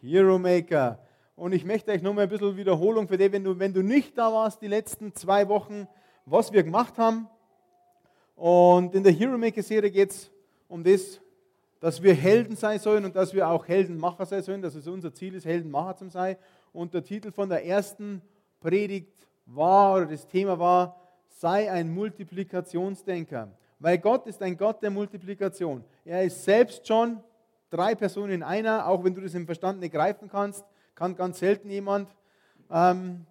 [0.00, 0.98] Hero Maker.
[1.34, 4.16] Und ich möchte euch nochmal ein bisschen Wiederholung für dich, wenn du, wenn du nicht
[4.16, 5.86] da warst, die letzten zwei Wochen,
[6.24, 7.28] was wir gemacht haben.
[8.36, 10.30] Und in der Hero Maker Serie geht es
[10.68, 11.20] um das,
[11.80, 15.12] dass wir Helden sein sollen und dass wir auch Heldenmacher sein sollen, dass es unser
[15.12, 16.36] Ziel ist, Heldenmacher zu sein.
[16.72, 18.22] Und der Titel von der ersten
[18.60, 19.12] Predigt
[19.46, 23.50] war, oder das Thema war, sei ein Multiplikationsdenker.
[23.78, 25.84] Weil Gott ist ein Gott der Multiplikation.
[26.04, 27.20] Er ist selbst schon
[27.70, 30.64] drei Personen in einer, auch wenn du das im Verstand nicht greifen kannst,
[30.94, 32.08] kann ganz selten jemand.
[32.70, 33.26] Ähm,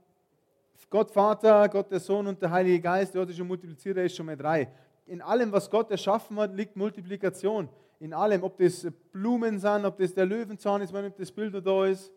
[0.90, 4.16] Gott Vater, Gott der Sohn und der Heilige Geist, der hat schon multipliziert, er ist
[4.16, 4.72] schon mal drei.
[5.06, 7.68] In allem, was Gott erschaffen hat, liegt Multiplikation.
[8.00, 11.86] In allem, ob das Blumen sind, ob das der Löwenzahn ist, wenn das Bild da
[11.86, 12.12] ist.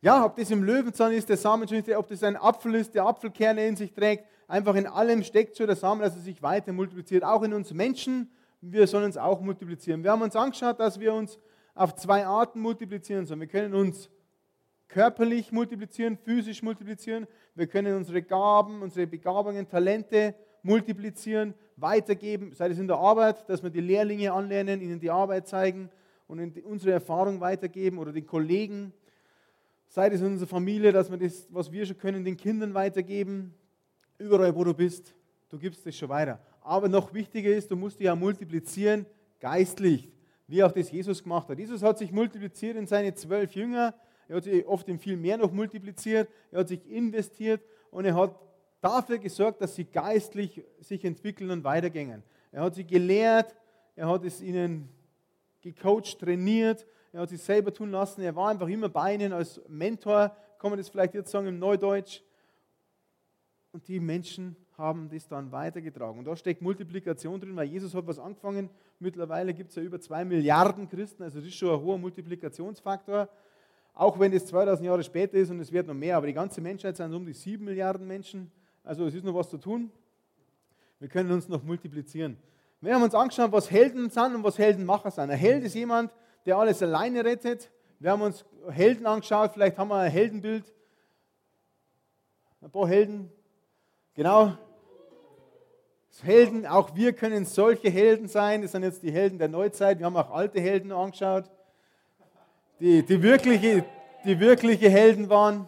[0.00, 3.66] Ja, ob das im Löwenzahn ist, der Samen ob das ein Apfel ist, der Apfelkerne
[3.66, 4.24] in sich trägt.
[4.48, 7.22] Einfach in allem steckt schon der Samen, dass er sich weiter multipliziert.
[7.22, 10.02] Auch in uns Menschen wir sollen uns auch multiplizieren.
[10.02, 11.38] Wir haben uns angeschaut, dass wir uns
[11.74, 13.40] auf zwei Arten multiplizieren sollen.
[13.40, 14.10] Wir können uns
[14.88, 17.26] körperlich multiplizieren, physisch multiplizieren.
[17.54, 23.62] Wir können unsere Gaben, unsere Begabungen, Talente multiplizieren, weitergeben, sei es in der Arbeit, dass
[23.62, 25.88] wir die Lehrlinge anlernen, ihnen die Arbeit zeigen
[26.26, 28.92] und unsere Erfahrung weitergeben oder den Kollegen,
[29.88, 33.54] sei es in unserer Familie, dass wir das, was wir schon können, den Kindern weitergeben.
[34.18, 35.14] Überall, wo du bist,
[35.48, 36.38] du gibst es schon weiter.
[36.60, 39.06] Aber noch wichtiger ist, du musst dich ja multiplizieren
[39.40, 40.08] geistlich,
[40.46, 41.58] wie auch das Jesus gemacht hat.
[41.58, 43.94] Jesus hat sich multipliziert in seine zwölf Jünger.
[44.28, 46.28] Er hat sich oft in viel mehr noch multipliziert.
[46.52, 48.38] Er hat sich investiert und er hat
[48.80, 52.22] dafür gesorgt, dass sie geistlich sich entwickeln und weitergehen.
[52.52, 53.54] Er hat sie gelehrt,
[53.96, 54.88] er hat es ihnen
[55.60, 58.22] gecoacht, trainiert, er hat sich selber tun lassen.
[58.22, 61.58] Er war einfach immer bei ihnen als Mentor, kann man das vielleicht jetzt sagen im
[61.58, 62.22] Neudeutsch.
[63.72, 66.18] Und die Menschen haben das dann weitergetragen.
[66.18, 68.68] Und da steckt Multiplikation drin, weil Jesus hat was angefangen.
[68.98, 73.28] Mittlerweile gibt es ja über zwei Milliarden Christen, also das ist schon ein hoher Multiplikationsfaktor.
[73.94, 76.60] Auch wenn es 2000 Jahre später ist und es wird noch mehr, aber die ganze
[76.60, 78.50] Menschheit sind um die sieben Milliarden Menschen.
[78.82, 79.90] Also es ist noch was zu tun.
[80.98, 82.36] Wir können uns noch multiplizieren.
[82.80, 85.30] Wir haben uns angeschaut, was Helden sind und was Heldenmacher sind.
[85.30, 86.14] Ein Held ist jemand,
[86.46, 87.70] der alles alleine rettet.
[87.98, 90.72] Wir haben uns Helden angeschaut, vielleicht haben wir ein Heldenbild.
[92.62, 93.30] Ein paar Helden.
[94.14, 94.56] Genau,
[96.22, 98.62] Helden, auch wir können solche Helden sein.
[98.62, 99.98] Das sind jetzt die Helden der Neuzeit.
[99.98, 101.50] Wir haben auch alte Helden angeschaut,
[102.78, 103.84] die, die, wirkliche,
[104.24, 105.66] die wirkliche Helden waren.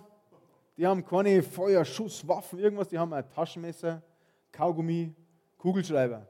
[0.77, 2.89] Die haben keine Feuerschusswaffen, irgendwas.
[2.89, 4.03] Die haben ein Taschenmesser,
[4.51, 5.15] Kaugummi,
[5.59, 6.27] Kugelschreiber.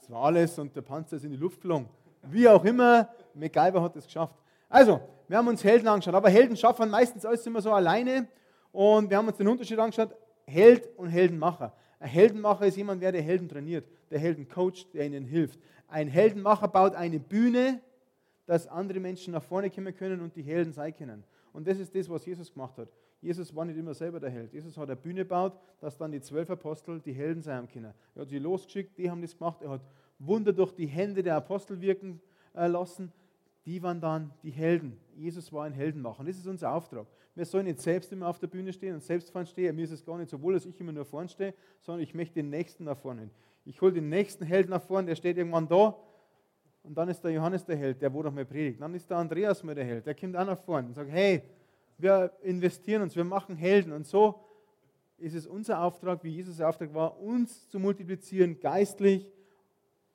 [0.00, 1.88] Das war alles und der Panzer ist in die Luft geflogen.
[2.22, 4.34] Wie auch immer, MacGyver hat es geschafft.
[4.68, 6.14] Also, wir haben uns Helden angeschaut.
[6.14, 8.28] Aber Helden schaffen meistens alles immer so alleine.
[8.70, 10.14] Und wir haben uns den Unterschied angeschaut,
[10.46, 11.72] Held und Heldenmacher.
[12.02, 15.60] Ein Heldenmacher ist jemand, der Helden trainiert, der Helden coacht, der ihnen hilft.
[15.86, 17.80] Ein Heldenmacher baut eine Bühne,
[18.44, 21.22] dass andere Menschen nach vorne kommen können und die Helden sein können.
[21.52, 22.88] Und das ist das, was Jesus gemacht hat.
[23.20, 24.52] Jesus war nicht immer selber der Held.
[24.52, 27.94] Jesus hat eine Bühne gebaut, dass dann die zwölf Apostel die Helden sein können.
[28.16, 29.62] Er hat sie losgeschickt, die haben das gemacht.
[29.62, 29.82] Er hat
[30.18, 32.20] Wunder durch die Hände der Apostel wirken
[32.52, 33.12] äh, lassen
[33.64, 34.98] die waren dann die Helden.
[35.16, 36.24] Jesus war ein Heldenmacher.
[36.24, 37.06] Das ist unser Auftrag.
[37.34, 39.74] Wir sollen nicht selbst immer auf der Bühne stehen und selbst vorne stehen.
[39.76, 42.14] Mir ist es gar nicht so wohl, dass ich immer nur vorne stehe, sondern ich
[42.14, 43.30] möchte den Nächsten nach vorne.
[43.64, 45.96] Ich hole den nächsten Helden nach vorne, der steht irgendwann da.
[46.82, 48.80] Und dann ist der Johannes der Held, der wo doch mal predigt.
[48.80, 51.42] Dann ist der Andreas mal der Held, der kommt auch nach vorne und sagt, hey,
[51.96, 53.92] wir investieren uns, wir machen Helden.
[53.92, 54.40] Und so
[55.18, 59.30] ist es unser Auftrag, wie Jesus' Auftrag war, uns zu multiplizieren, geistlich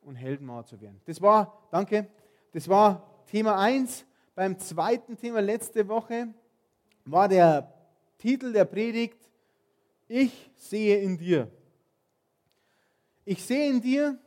[0.02, 1.00] und Heldenmacher zu werden.
[1.06, 2.08] Das war, danke,
[2.52, 4.06] das war Thema 1.
[4.36, 6.34] Beim zweiten Thema letzte Woche
[7.06, 7.74] war der
[8.18, 9.18] Titel der Predigt,
[10.08, 11.52] ich sehe in dir.
[13.26, 14.18] Ich sehe in dir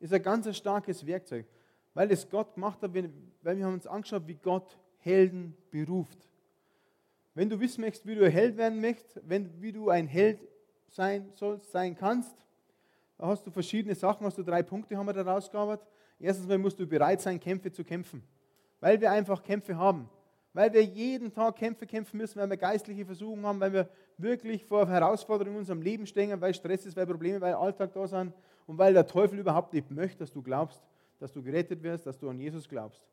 [0.00, 1.46] ist ein ganz starkes Werkzeug,
[1.92, 3.10] weil es Gott gemacht hat, weil
[3.42, 6.18] wir haben uns angeschaut, wie Gott Helden beruft.
[7.34, 10.40] Wenn du wissen möchtest, wie du ein Held werden möchtest, wenn, wie du ein Held
[10.88, 12.34] sein sollst, sein kannst,
[13.18, 15.86] da hast du verschiedene Sachen, hast du drei Punkte haben wir da rausgearbeitet.
[16.18, 18.22] Erstens mal musst du bereit sein, Kämpfe zu kämpfen,
[18.80, 20.08] weil wir einfach Kämpfe haben.
[20.52, 23.88] Weil wir jeden Tag Kämpfe kämpfen müssen, weil wir geistliche Versuchungen haben, weil wir
[24.18, 28.06] wirklich vor Herausforderungen in unserem Leben stehen, weil Stress ist, weil Probleme, weil Alltag da
[28.06, 28.32] sind
[28.66, 30.80] und weil der Teufel überhaupt nicht möchte, dass du glaubst,
[31.18, 33.04] dass du gerettet wirst, dass du an Jesus glaubst.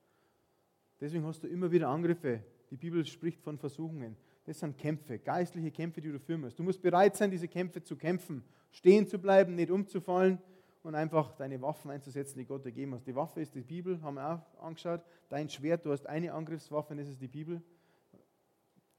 [1.00, 4.15] Deswegen hast du immer wieder Angriffe, Die Bibel spricht von Versuchungen.
[4.45, 6.57] Das sind Kämpfe, geistliche Kämpfe, die du führen musst.
[6.57, 10.39] Du musst bereit sein, diese Kämpfe zu kämpfen, stehen zu bleiben, nicht umzufallen
[10.83, 13.05] und einfach deine Waffen einzusetzen, die Gott dir gegeben hat.
[13.05, 15.01] Die Waffe ist die Bibel, haben wir auch angeschaut.
[15.29, 17.61] Dein Schwert, du hast eine Angriffswaffe, und das ist die Bibel.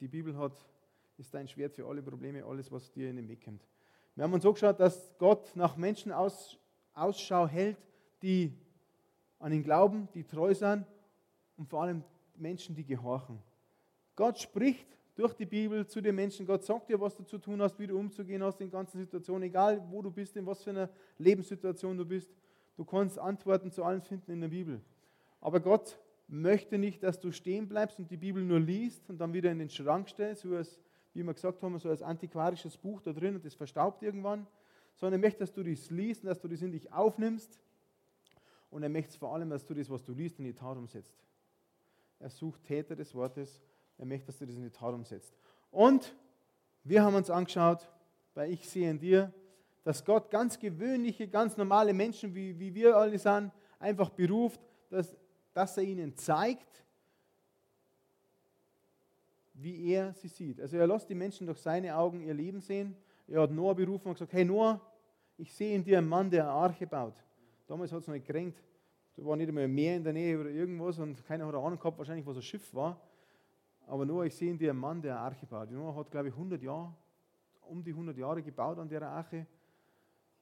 [0.01, 0.53] Die Bibel hat,
[1.19, 3.67] ist dein Schwert für alle Probleme, alles, was dir in den Weg kommt.
[4.15, 6.59] Wir haben uns so geschaut, dass Gott nach Menschen aus,
[6.95, 7.79] Ausschau hält,
[8.23, 8.57] die
[9.39, 10.87] an ihn glauben, die treu sind
[11.57, 12.05] und vor allem
[12.37, 13.43] Menschen, die gehorchen.
[14.15, 16.47] Gott spricht durch die Bibel zu den Menschen.
[16.47, 19.43] Gott sagt dir, was du zu tun hast, wie du umzugehen hast in ganzen Situationen,
[19.45, 20.89] egal wo du bist, in was für einer
[21.19, 22.31] Lebenssituation du bist.
[22.77, 24.81] Du kannst Antworten zu allen finden in der Bibel.
[25.41, 25.99] Aber Gott
[26.29, 29.59] möchte nicht, dass du stehen bleibst und die Bibel nur liest und dann wieder in
[29.59, 30.81] den Schrank stellst, so als,
[31.13, 34.47] wie wir gesagt haben, so als antiquarisches Buch da drin und das verstaubt irgendwann,
[34.97, 37.61] sondern er möchte, dass du das liest und dass du das in dich aufnimmst
[38.71, 41.15] und er möchte vor allem, dass du das, was du liest, in die Tat umsetzt.
[42.19, 43.61] Er sucht Täter des Wortes
[44.03, 45.33] er möchte, dass du das in die Tat umsetzt.
[45.71, 46.13] Und
[46.83, 47.89] wir haben uns angeschaut,
[48.35, 49.33] weil ich sehe in dir,
[49.85, 54.61] dass Gott ganz gewöhnliche, ganz normale Menschen, wie, wie wir alle sind, einfach beruft,
[54.91, 55.17] dass,
[55.55, 56.85] dass er ihnen zeigt,
[59.55, 60.61] wie er sie sieht.
[60.61, 62.97] Also er lässt die Menschen durch seine Augen ihr Leben sehen.
[63.29, 64.81] Er hat Noah berufen und gesagt, hey Noah,
[65.39, 67.15] ich sehe in dir einen Mann, der eine Arche baut.
[67.69, 68.61] Damals hat es noch nicht gekränkt.
[69.15, 71.79] Da war nicht einmal ein Meer in der Nähe oder irgendwas und keiner hat Ahnung
[71.79, 73.01] gehabt, wahrscheinlich was ein Schiff war.
[73.93, 75.71] Aber Noah, ich sehe in dir einen Mann, der eine Arche baut.
[75.71, 76.95] Noah hat, glaube ich, 100 Jahre,
[77.61, 79.47] um die 100 Jahre gebaut an der Arche.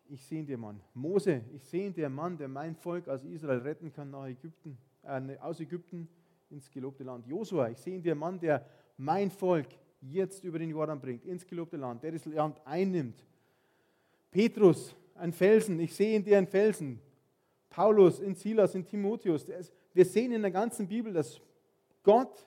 [0.09, 0.81] Ich sehe in dir einen Mann.
[0.95, 4.29] Mose, ich sehe in dir einen Mann, der mein Volk aus Israel retten kann nach
[4.29, 6.09] Ägypten, äh, aus Ägypten
[6.49, 7.27] ins gelobte Land.
[7.27, 8.65] Josua, ich sehe in dir einen Mann, der
[8.97, 9.67] mein Volk
[10.01, 13.27] jetzt über den Jordan bringt, ins gelobte Land, der das Land einnimmt.
[14.31, 17.01] Petrus, ein Felsen, ich sehe in dir einen Felsen.
[17.69, 19.45] Paulus, in Silas, in Timotheus.
[19.93, 21.41] Wir sehen in der ganzen Bibel, dass
[22.05, 22.47] Gott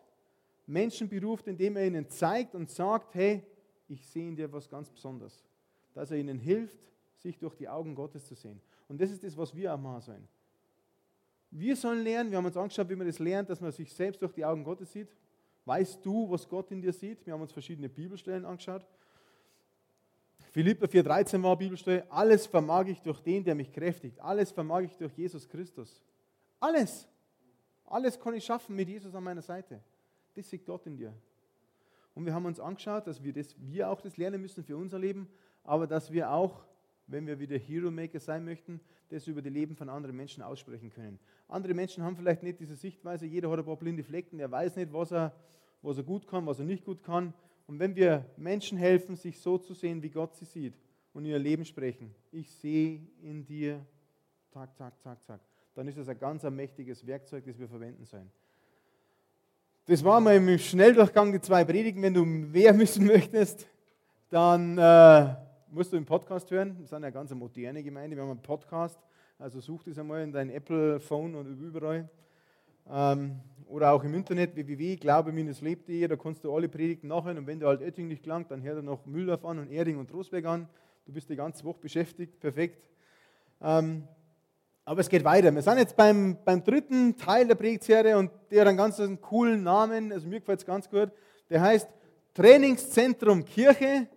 [0.65, 3.44] Menschen beruft, indem er ihnen zeigt und sagt, hey,
[3.88, 5.44] ich sehe in dir was ganz Besonderes.
[5.94, 6.80] Dass er ihnen hilft,
[7.18, 8.60] sich durch die Augen Gottes zu sehen.
[8.88, 10.27] Und das ist das, was wir auch machen sollen.
[11.51, 14.21] Wir sollen lernen, wir haben uns angeschaut, wie man das lernt, dass man sich selbst
[14.21, 15.10] durch die Augen Gottes sieht.
[15.65, 17.25] Weißt du, was Gott in dir sieht?
[17.25, 18.86] Wir haben uns verschiedene Bibelstellen angeschaut.
[20.51, 22.06] Philippa 4,13 war Bibelstelle.
[22.12, 24.19] Alles vermag ich durch den, der mich kräftigt.
[24.19, 26.01] Alles vermag ich durch Jesus Christus.
[26.60, 27.07] Alles.
[27.86, 29.80] Alles kann ich schaffen mit Jesus an meiner Seite.
[30.35, 31.13] Das sieht Gott in dir.
[32.15, 35.00] Und wir haben uns angeschaut, dass wir, das, wir auch das lernen müssen für unser
[35.00, 35.27] Leben,
[35.63, 36.63] aber dass wir auch,
[37.07, 40.89] wenn wir wieder Hero Maker sein möchten, das über die Leben von anderen Menschen aussprechen
[40.89, 41.19] können.
[41.47, 44.75] Andere Menschen haben vielleicht nicht diese Sichtweise, jeder hat ein paar blinde Flecken, er weiß
[44.75, 45.35] nicht, was er,
[45.81, 47.33] was er gut kann, was er nicht gut kann.
[47.68, 50.75] Und wenn wir Menschen helfen, sich so zu sehen, wie Gott sie sieht
[51.13, 53.86] und ihr Leben sprechen, ich sehe in dir,
[54.51, 55.41] Tag, Tag, Tag, Tag,
[55.74, 58.31] dann ist das ein ganz mächtiges Werkzeug, das wir verwenden sollen.
[59.85, 62.01] Das waren wir im Schnelldurchgang die zwei Predigen.
[62.01, 63.68] Wenn du mehr wissen möchtest,
[64.30, 65.35] dann äh,
[65.71, 66.77] musst du im Podcast hören.
[66.80, 68.15] Wir sind ja eine ganz moderne Gemeinde.
[68.15, 68.97] Wir haben einen Podcast.
[69.38, 72.09] Also such das einmal in dein Apple-Phone und überall.
[72.89, 76.07] Ähm, oder auch im Internet www.glaube-lebt.de.
[76.07, 77.39] Da kannst du alle Predigten nachhören.
[77.39, 79.97] Und wenn du halt Oetting nicht gelangt, dann hör dir noch Mühldorf an und Erding
[79.97, 80.69] und Trostberg an.
[81.06, 82.39] Du bist die ganze Woche beschäftigt.
[82.39, 82.89] Perfekt.
[83.62, 84.07] Ähm,
[84.85, 85.53] aber es geht weiter.
[85.53, 89.63] Wir sind jetzt beim, beim dritten Teil der Predigtserie und der hat einen ganz coolen
[89.63, 91.12] Namen, also mir gefällt es ganz gut.
[91.50, 91.88] Der heißt
[92.33, 94.07] Trainingszentrum Kirche,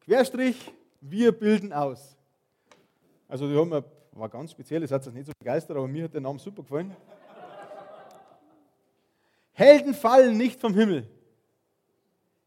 [0.00, 2.16] Querstrich, wir bilden aus.
[3.26, 6.04] Also die haben wir, war ganz speziell, das hat sich nicht so begeistert, aber mir
[6.04, 6.94] hat der Name super gefallen.
[9.52, 11.08] Helden fallen nicht vom Himmel.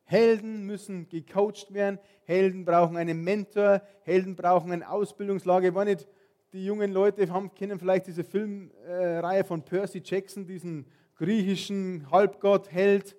[0.03, 5.75] Helden müssen gecoacht werden, Helden brauchen einen Mentor, Helden brauchen eine Ausbildungslage.
[5.75, 6.07] War nicht
[6.57, 10.85] die jungen Leute haben, kennen vielleicht diese Filmreihe von Percy Jackson, diesen
[11.15, 13.15] griechischen Halbgott, Held.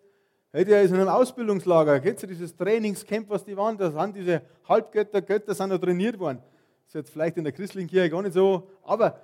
[0.52, 2.00] Der ist in einem Ausbildungslager.
[2.00, 3.78] Du dieses Trainingscamp, was die waren?
[3.78, 6.38] Da sind diese Halbgötter, Götter sind da trainiert worden.
[6.84, 8.68] Das ist jetzt vielleicht in der christlichen Kirche gar nicht so.
[8.82, 9.20] Aber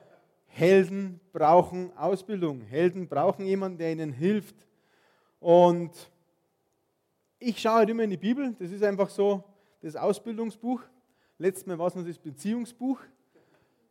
[0.46, 2.60] Helden brauchen Ausbildung.
[2.60, 4.54] Helden brauchen jemanden, der ihnen hilft.
[5.40, 5.90] Und
[7.38, 8.54] ich schaue halt immer in die Bibel.
[8.58, 9.42] Das ist einfach so
[9.82, 10.82] das Ausbildungsbuch.
[11.38, 13.00] Letztes Mal war es noch das Beziehungsbuch.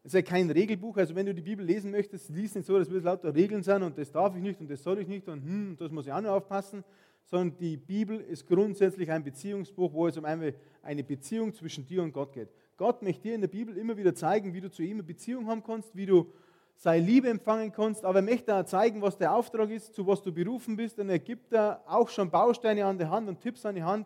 [0.05, 2.77] Es ist ja kein Regelbuch, also wenn du die Bibel lesen möchtest, lies nicht so,
[2.77, 5.29] dass wir lauter Regeln sind und das darf ich nicht und das soll ich nicht
[5.29, 6.83] und hm, das muss ich auch noch aufpassen,
[7.24, 12.03] sondern die Bibel ist grundsätzlich ein Beziehungsbuch, wo es um eine, eine Beziehung zwischen dir
[12.03, 12.50] und Gott geht.
[12.75, 15.48] Gott möchte dir in der Bibel immer wieder zeigen, wie du zu ihm eine Beziehung
[15.48, 16.33] haben kannst, wie du
[16.75, 20.22] seine Liebe empfangen kannst, aber er möchte auch zeigen, was der Auftrag ist, zu was
[20.22, 21.00] du berufen bist.
[21.00, 24.05] Und er gibt da auch schon Bausteine an der Hand und Tipps an die Hand,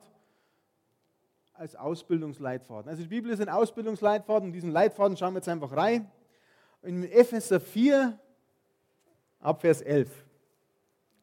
[1.58, 2.90] als Ausbildungsleitfaden.
[2.90, 6.10] Also die Bibel ist ein Ausbildungsleitfaden und diesen Leitfaden schauen wir jetzt einfach rein.
[6.84, 8.18] In Epheser 4,
[9.40, 10.10] ab Vers 11.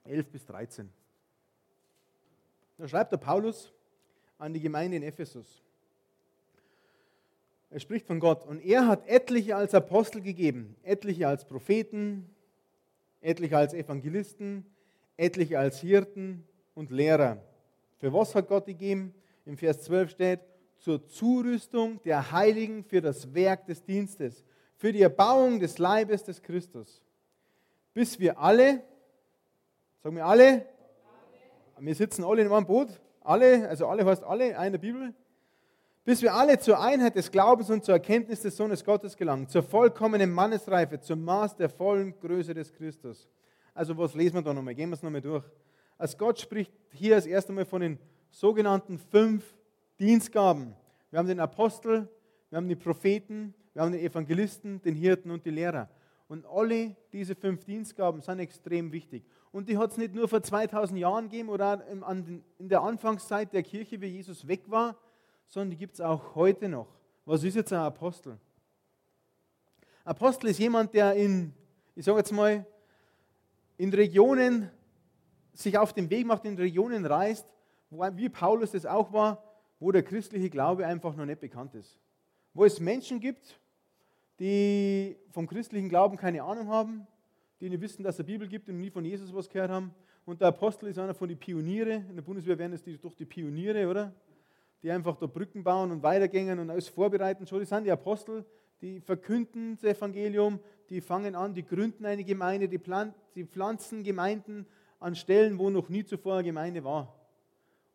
[0.05, 0.91] 11 bis 13.
[2.77, 3.73] Da schreibt der Paulus
[4.39, 5.63] an die Gemeinde in Ephesus.
[7.71, 12.29] Er spricht von Gott und er hat etliche als Apostel gegeben, etliche als Propheten,
[13.21, 14.67] etliche als Evangelisten,
[15.17, 17.39] etliche als Hirten und Lehrer.
[17.99, 19.15] Für was hat Gott gegeben?
[19.47, 20.41] Im Vers 12 steht,
[20.79, 24.45] zur Zurüstung der Heiligen für das Werk des Dienstes,
[24.77, 27.03] für die Erbauung des Leibes des Christus.
[27.93, 28.83] Bis wir alle,
[30.03, 30.67] sagen wir alle,
[31.79, 35.15] wir sitzen alle in einem Boot, alle, also alle heißt alle, eine Bibel,
[36.05, 39.63] bis wir alle zur Einheit des Glaubens und zur Erkenntnis des Sohnes Gottes gelangen, zur
[39.63, 43.29] vollkommenen Mannesreife, zum Maß der vollen Größe des Christus.
[43.73, 44.75] Also was lesen wir da nochmal?
[44.75, 45.45] Gehen wir es nochmal durch.
[45.97, 47.99] Als Gott spricht hier das erste Mal von den
[48.35, 49.45] sogenannten fünf
[49.99, 50.75] Dienstgaben.
[51.11, 52.09] Wir haben den Apostel,
[52.51, 55.89] wir haben die Propheten, wir haben den Evangelisten, den Hirten und die Lehrer.
[56.27, 59.25] Und alle diese fünf Dienstgaben sind extrem wichtig.
[59.53, 63.63] Und die hat es nicht nur vor 2000 Jahren gegeben oder in der Anfangszeit der
[63.63, 64.97] Kirche, wie Jesus weg war,
[65.47, 66.89] sondern die gibt es auch heute noch.
[67.25, 68.37] Was ist jetzt ein Apostel?
[70.05, 71.53] Apostel ist jemand, der in,
[71.95, 72.67] ich sage jetzt mal,
[73.77, 74.71] in Regionen
[75.53, 77.47] sich auf den Weg macht, in Regionen reist,
[78.15, 79.43] wie Paulus das auch war,
[79.81, 81.99] wo der christliche Glaube einfach noch nicht bekannt ist.
[82.53, 83.59] Wo es Menschen gibt,
[84.39, 87.07] die vom christlichen Glauben keine Ahnung haben,
[87.61, 89.95] die nicht wissen, dass es eine Bibel gibt und nie von Jesus was gehört haben.
[90.25, 91.97] Und der Apostel ist einer von den Pioniere.
[92.09, 94.13] In der Bundeswehr werden es die, doch die Pioniere, oder?
[94.83, 97.47] Die einfach da Brücken bauen und weitergehen und alles vorbereiten.
[97.47, 98.45] Schon, die sind die Apostel,
[98.81, 102.79] die verkünden das Evangelium, die fangen an, die gründen eine Gemeinde, die,
[103.45, 104.67] pflanzen Gemeinden
[104.99, 107.24] an Stellen, wo noch nie zuvor eine Gemeinde war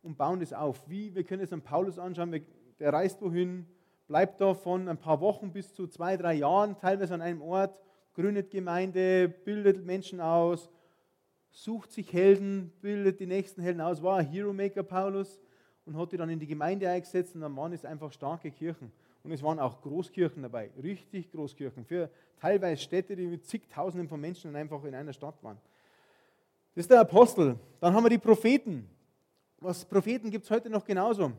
[0.02, 0.88] und bauen das auf.
[0.90, 2.44] Wie, wir können es an Paulus anschauen,
[2.80, 3.66] der reist wohin,
[4.08, 7.80] bleibt da von ein paar Wochen bis zu zwei, drei Jahren, teilweise an einem Ort,
[8.14, 10.70] gründet Gemeinde, bildet Menschen aus,
[11.52, 15.40] sucht sich Helden, bildet die nächsten Helden aus, war ein Hero Maker Paulus
[15.86, 18.92] und hat die dann in die Gemeinde eingesetzt und dann waren es einfach starke Kirchen.
[19.24, 24.20] Und es waren auch Großkirchen dabei, richtig Großkirchen, für teilweise Städte, die mit zigtausenden von
[24.20, 25.58] Menschen einfach in einer Stadt waren.
[26.74, 27.60] Das ist der Apostel.
[27.82, 28.90] Dann haben wir die Propheten.
[29.62, 31.34] Was Propheten gibt es heute noch genauso.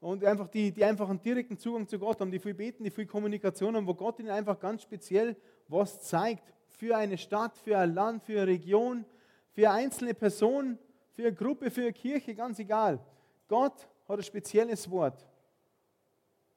[0.00, 2.90] Und einfach die, die einfach einen direkten Zugang zu Gott haben, die viel beten, die
[2.90, 5.36] viel Kommunikation haben, wo Gott ihnen einfach ganz speziell
[5.68, 6.54] was zeigt.
[6.68, 9.04] Für eine Stadt, für ein Land, für eine Region,
[9.50, 10.78] für eine einzelne Person,
[11.10, 12.98] für eine Gruppe, für eine Kirche, ganz egal.
[13.46, 15.28] Gott hat ein spezielles Wort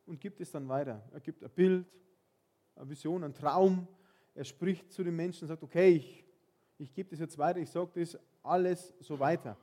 [0.06, 1.04] und gibt es dann weiter.
[1.12, 1.86] Er gibt ein Bild,
[2.76, 3.88] eine Vision, einen Traum.
[4.36, 6.24] Er spricht zu den Menschen und sagt, okay, ich,
[6.78, 9.58] ich gebe das jetzt weiter, ich sage das alles so weiter.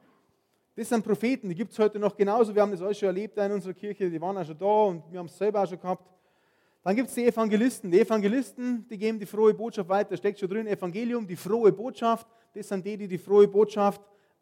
[0.80, 2.54] Das sind Propheten, die gibt es heute noch genauso.
[2.54, 5.12] Wir haben das alles schon erlebt in unserer Kirche, die waren auch schon da und
[5.12, 6.08] wir haben es selber auch schon gehabt.
[6.82, 7.90] Dann gibt es die Evangelisten.
[7.90, 10.16] Die Evangelisten, die geben die frohe Botschaft weiter.
[10.16, 12.26] Steckt schon drin, Evangelium, die frohe Botschaft.
[12.54, 14.00] Das sind die, die die frohe Botschaft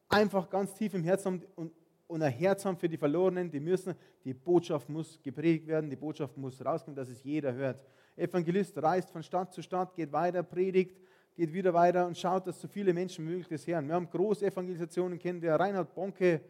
[0.09, 1.73] einfach ganz tief im Herzen haben und,
[2.07, 3.51] und ein Herz haben für die Verlorenen.
[3.51, 7.85] Die müssen, die Botschaft muss gepredigt werden, die Botschaft muss rauskommen, dass es jeder hört.
[8.15, 11.01] Evangelist reist von Stadt zu Stadt, geht weiter, predigt,
[11.39, 13.87] geht wieder weiter und schaut, dass so viele Menschen möglich das hören.
[13.87, 16.41] Wir haben große Evangelisationen kennen, der Reinhard Bonke,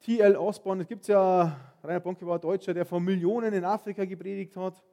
[0.00, 0.36] T.L.
[0.36, 4.84] Osborne, es gibt ja, Reinhard Bonke war Deutscher, der von Millionen in Afrika gepredigt hat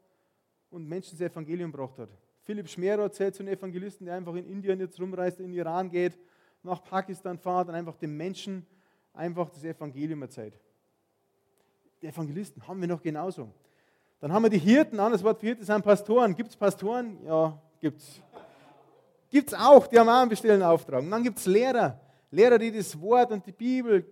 [0.70, 2.08] und Menschen das Evangelium gebracht hat.
[2.44, 6.18] Philipp Schmerow zählt zu den Evangelisten, der einfach in Indien jetzt rumreist, in Iran geht,
[6.64, 8.66] nach Pakistan fährt und einfach den Menschen
[9.12, 10.58] einfach das Evangelium erzählt.
[12.02, 13.52] Die Evangelisten haben wir noch genauso.
[14.22, 16.34] Dann haben wir die Hirten, anderes Wort für Hirten sind Pastoren.
[16.34, 17.18] Gibt es Pastoren?
[17.26, 18.22] Ja, gibt es.
[19.32, 21.02] Gibt es auch, die haben auch einen bestimmten Auftrag.
[21.02, 21.98] Und dann gibt es Lehrer,
[22.32, 24.06] Lehrer, die das Wort und die Bibel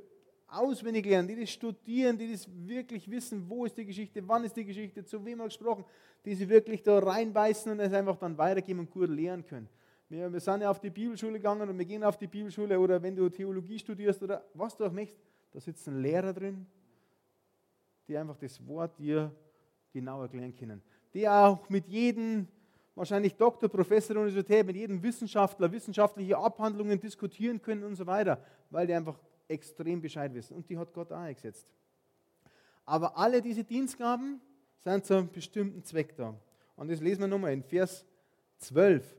[0.48, 4.56] auswendig lernen, die das studieren, die das wirklich wissen, wo ist die Geschichte, wann ist
[4.56, 5.84] die Geschichte, zu wem hat gesprochen,
[6.24, 9.68] die sie wirklich da reinbeißen und es einfach dann weitergeben und gut lernen können.
[10.08, 13.04] Wir, wir sind ja auf die Bibelschule gegangen und wir gehen auf die Bibelschule oder
[13.04, 15.22] wenn du Theologie studierst oder was du auch möchtest,
[15.52, 16.66] da sitzen Lehrer drin,
[18.08, 19.36] die einfach das Wort dir
[19.92, 20.82] genau erklären können.
[21.14, 22.48] Die auch mit jedem
[23.00, 28.44] wahrscheinlich Doktor, Professor der Universität, mit jedem Wissenschaftler wissenschaftliche Abhandlungen diskutieren können und so weiter,
[28.70, 30.56] weil die einfach extrem Bescheid wissen.
[30.56, 31.66] Und die hat Gott auch eingesetzt.
[32.86, 34.42] Aber alle diese Dienstgaben
[34.84, 36.36] sind zu einem bestimmten Zweck da.
[36.76, 38.06] Und das lesen wir nochmal in Vers
[38.58, 39.16] 12,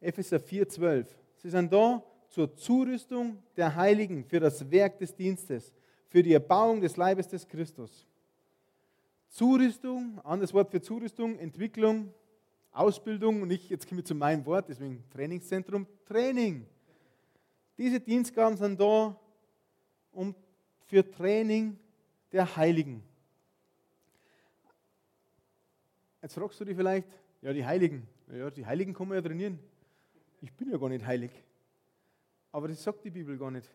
[0.00, 1.18] Epheser 4, 12.
[1.36, 5.74] Sie sind da zur Zurüstung der Heiligen für das Werk des Dienstes,
[6.08, 8.06] für die Erbauung des Leibes des Christus.
[9.28, 12.14] Zurüstung, anderes Wort für Zurüstung, Entwicklung,
[12.72, 16.66] Ausbildung und ich, jetzt komme ich zu meinem Wort, deswegen Trainingszentrum, Training.
[17.76, 19.18] Diese Dienstgaben sind da
[20.12, 20.34] um,
[20.86, 21.78] für Training
[22.30, 23.02] der Heiligen.
[26.22, 27.08] Jetzt fragst du dich vielleicht,
[27.42, 29.58] ja, die Heiligen, ja, die Heiligen kann man ja trainieren.
[30.40, 31.30] Ich bin ja gar nicht heilig.
[32.52, 33.68] Aber das sagt die Bibel gar nicht.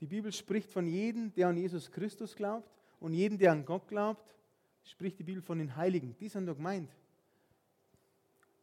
[0.00, 3.88] Die Bibel spricht von jedem, der an Jesus Christus glaubt und jedem, der an Gott
[3.88, 4.34] glaubt,
[4.82, 6.16] spricht die Bibel von den Heiligen.
[6.18, 6.90] Die sind doch gemeint.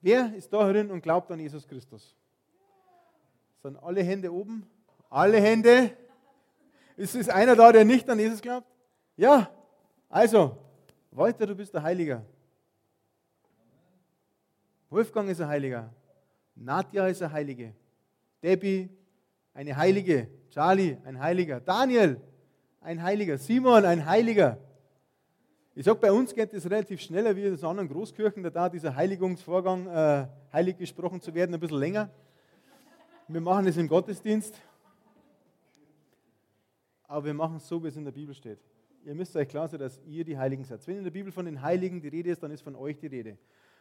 [0.04, 2.14] Wer ist da drin und glaubt an Jesus Christus?
[3.62, 4.70] Sind alle Hände oben?
[5.10, 5.96] Alle Hände?
[6.98, 8.68] Ist es einer da, der nicht an Jesus glaubt?
[9.16, 9.50] Ja.
[10.10, 10.58] Also,
[11.10, 12.26] Walter, du bist der Heiliger.
[14.90, 15.90] Wolfgang ist ein Heiliger.
[16.54, 17.74] Nadja ist ein Heilige.
[18.44, 18.90] Debbie,
[19.54, 20.28] eine Heilige.
[20.50, 21.62] Charlie, ein Heiliger.
[21.62, 22.20] Daniel,
[22.82, 23.38] ein Heiliger.
[23.38, 24.58] Simon, ein Heiliger.
[25.76, 28.44] Ich sage, bei uns geht es relativ schneller wie in anderen Großkirchen.
[28.44, 32.12] Da dauert dieser Heiligungsvorgang, äh, heilig gesprochen zu werden, ein bisschen länger.
[33.28, 34.54] Wir machen es im Gottesdienst.
[37.08, 38.60] Aber wir machen es so, wie es in der Bibel steht.
[39.04, 40.86] Ihr müsst euch klar sein, dass ihr die Heiligen seid.
[40.86, 43.08] Wenn in der Bibel von den Heiligen die Rede ist, dann ist von euch die
[43.08, 43.36] Rede.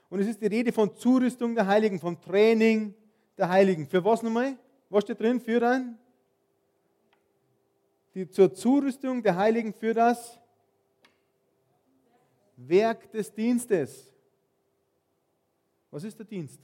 [0.09, 2.95] Und es ist die Rede von Zurüstung der Heiligen, vom Training
[3.37, 3.87] der Heiligen.
[3.87, 4.57] Für was nochmal?
[4.89, 5.41] Was steht drin?
[5.41, 5.99] Für ein?
[8.15, 10.42] Die, zur Zurüstung der Heiligen für das
[12.69, 14.13] Werk des Dienstes.
[15.91, 16.61] Was ist der Dienst?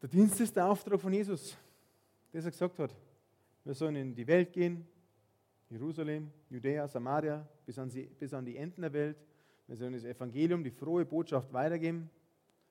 [0.00, 1.56] Der Dienst ist der Auftrag von Jesus,
[2.32, 2.94] der er gesagt hat.
[3.64, 4.86] Wir sollen in die Welt gehen,
[5.70, 9.16] Jerusalem, Judäa, Samaria, bis an, die, bis an die Enden der Welt.
[9.66, 12.10] Wir sollen das Evangelium, die frohe Botschaft weitergeben,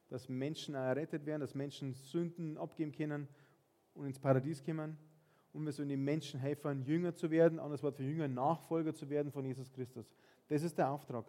[0.10, 3.28] dass Menschen errettet werden, dass Menschen Sünden abgeben können
[3.96, 4.98] und ins Paradies kommen.
[5.54, 9.10] Und wir sollen den Menschen helfen, Jünger zu werden, anders Wort für Jünger, Nachfolger zu
[9.10, 10.06] werden von Jesus Christus.
[10.48, 11.26] Das ist der Auftrag.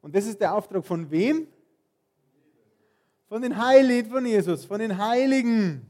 [0.00, 1.46] Und das ist der Auftrag von wem?
[3.28, 5.86] Von den Heiligen von Jesus, von den Heiligen.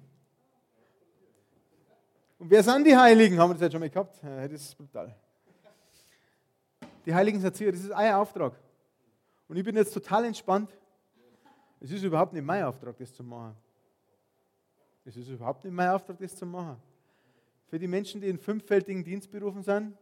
[2.39, 3.39] Und wer sind die Heiligen?
[3.39, 4.21] Haben wir das jetzt schon mal gehabt?
[4.23, 5.15] Das ist brutal.
[7.05, 8.55] Die Heiligen sind Erzieher, das ist euer Auftrag.
[9.49, 10.71] Und ich bin jetzt total entspannt.
[11.81, 13.57] Es ist überhaupt nicht mein Auftrag, das zu machen.
[15.05, 16.77] Es ist überhaupt nicht mein Auftrag, das zu machen.
[17.69, 19.97] Für die Menschen, die in fünffältigen Dienst berufen sind,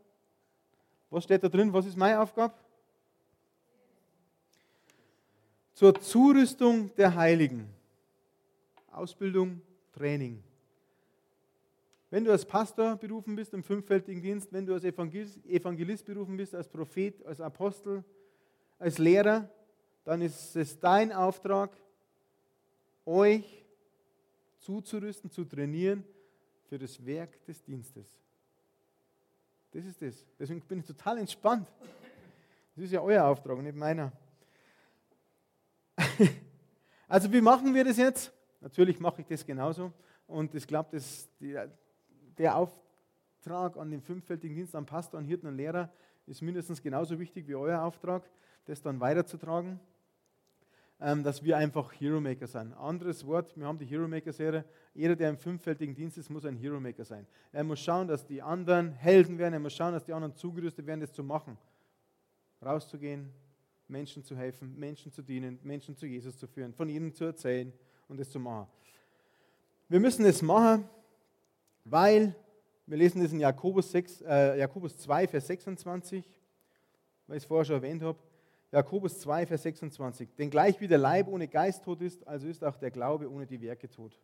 [1.09, 1.73] was steht da drin?
[1.73, 2.55] Was ist meine Aufgabe?
[5.73, 7.69] Zur Zurüstung der Heiligen.
[8.93, 9.61] Ausbildung,
[9.93, 10.43] Training.
[12.11, 16.55] Wenn du als Pastor berufen bist im fünffältigen Dienst, wenn du als Evangelist berufen bist,
[16.55, 18.05] als Prophet, als Apostel,
[18.79, 19.49] als Lehrer,
[20.05, 21.71] dann ist es dein Auftrag,
[23.07, 23.60] euch
[24.61, 26.05] zuzurüsten, zu trainieren
[26.69, 28.07] für das Werk des Dienstes.
[29.73, 30.27] Das ist es.
[30.39, 31.69] Deswegen bin ich total entspannt.
[32.75, 34.13] Das ist ja euer Auftrag, nicht meiner.
[37.09, 38.33] Also wie machen wir das jetzt?
[38.61, 39.93] Natürlich mache ich das genauso.
[40.29, 40.97] Und ich glaube,
[42.39, 45.91] der Auftrag an den fünffältigen Dienst, an Pastor, an Hirten und Lehrer,
[46.29, 48.23] ist mindestens genauso wichtig wie euer Auftrag,
[48.67, 49.81] das dann weiterzutragen.
[51.03, 52.75] Ähm, dass wir einfach Hero Maker sind.
[52.75, 54.67] Anderes Wort, wir haben die Hero Maker Serie.
[54.93, 57.27] Jeder, der im fünffältigen Dienst ist, muss ein Hero Maker sein.
[57.53, 59.55] Er muss schauen, dass die anderen Helden werden.
[59.55, 61.57] Er muss schauen, dass die anderen zugerüstet werden, das zu machen.
[62.63, 63.33] Rauszugehen,
[63.89, 67.73] Menschen zu helfen, Menschen zu dienen, Menschen zu Jesus zu führen, von ihnen zu erzählen
[68.07, 68.69] und das zu machen.
[69.89, 70.89] Wir müssen es machen,
[71.85, 72.35] weil,
[72.87, 76.25] wir lesen das in Jakobus, 6, äh, Jakobus 2, Vers 26,
[77.27, 78.19] weil ich es vorher schon erwähnt habe.
[78.73, 80.35] Jakobus 2, Vers 26.
[80.37, 83.47] Denn gleich wie der Leib ohne Geist tot ist, also ist auch der Glaube ohne
[83.47, 84.19] die Werke tot.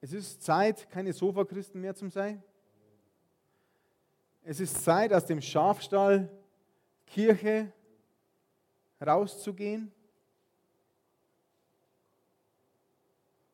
[0.00, 2.42] Es ist Zeit, keine Sofachristen mehr zu sein.
[4.42, 6.30] Es ist Zeit, aus dem Schafstall
[7.06, 7.72] Kirche
[9.04, 9.90] rauszugehen.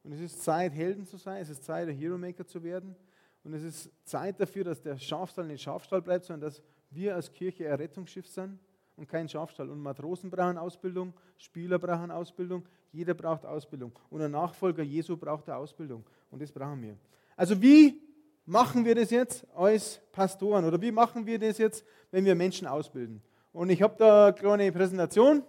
[0.05, 1.41] Und es ist Zeit, Helden zu sein.
[1.41, 2.97] Es ist Zeit, der Hero Maker zu werden.
[3.45, 6.63] Und es ist Zeit dafür, dass der Schafstall nicht Schafstall bleibt, sondern dass
[6.95, 8.59] wir als Kirche ein Rettungsschiff sind
[8.97, 9.71] und kein Schafstall.
[9.71, 13.93] Und Matrosen brauchen Ausbildung, Spieler brauchen Ausbildung, jeder braucht Ausbildung.
[14.11, 16.05] Und ein Nachfolger Jesu braucht eine Ausbildung.
[16.31, 16.97] Und das brauchen wir.
[17.37, 18.01] Also wie
[18.47, 20.65] machen wir das jetzt als Pastoren?
[20.65, 23.23] Oder wie machen wir das jetzt, wenn wir Menschen ausbilden?
[23.53, 25.43] Und ich habe da eine kleine Präsentation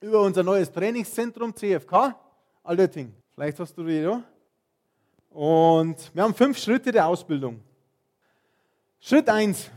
[0.00, 2.14] über unser neues Trainingszentrum CFK
[2.62, 3.12] Altötting.
[3.34, 4.22] Vielleicht hast du die da.
[5.30, 7.60] Und wir haben fünf Schritte der Ausbildung.
[9.00, 9.70] Schritt 1,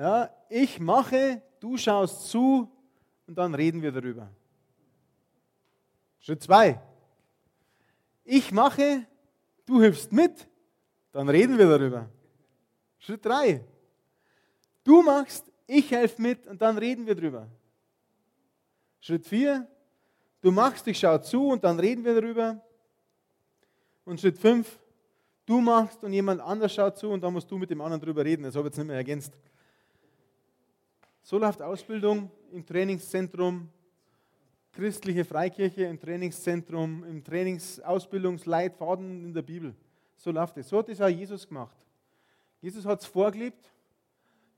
[0.00, 2.70] ja, ich mache, du schaust zu
[3.26, 4.30] und dann reden wir darüber.
[6.20, 6.80] Schritt 2.
[8.24, 9.06] Ich mache,
[9.66, 10.48] du hilfst mit,
[11.12, 12.08] dann reden wir darüber.
[12.98, 13.62] Schritt 3.
[14.84, 17.46] Du machst, ich helfe mit und dann reden wir darüber.
[19.00, 19.68] Schritt 4.
[20.40, 22.58] Du machst, ich schaue zu und dann reden wir darüber.
[24.06, 24.80] Und Schritt 5.
[25.44, 28.24] Du machst und jemand anders schaut zu und dann musst du mit dem anderen darüber
[28.24, 28.44] reden.
[28.44, 29.34] Das habe ich jetzt nicht mehr ergänzt.
[31.30, 33.68] So läuft Ausbildung im Trainingszentrum
[34.72, 39.72] christliche Freikirche im Trainingszentrum, im Trainingsausbildungsleitfaden in der Bibel.
[40.16, 40.68] So läuft es.
[40.68, 41.76] So hat es auch Jesus gemacht.
[42.60, 43.72] Jesus hat es vorgelebt,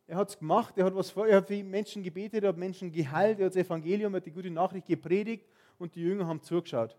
[0.07, 2.91] er hat es gemacht, er hat was er hat für Menschen gebetet, er hat Menschen
[2.91, 5.47] geheilt, er hat das Evangelium, er hat die gute Nachricht gepredigt
[5.79, 6.97] und die Jünger haben zugeschaut.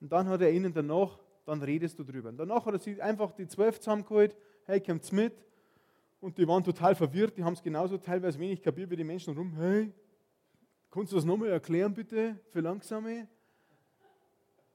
[0.00, 2.30] Und dann hat er ihnen danach, dann redest du drüber.
[2.30, 5.34] Und danach hat er sie einfach die zwölf zusammengeholt, hey, kommt's mit.
[6.24, 9.36] Und die waren total verwirrt, die haben es genauso teilweise wenig kapiert wie die Menschen
[9.36, 9.52] rum.
[9.58, 9.92] Hey,
[10.90, 13.28] kannst du das nochmal erklären bitte für Langsame?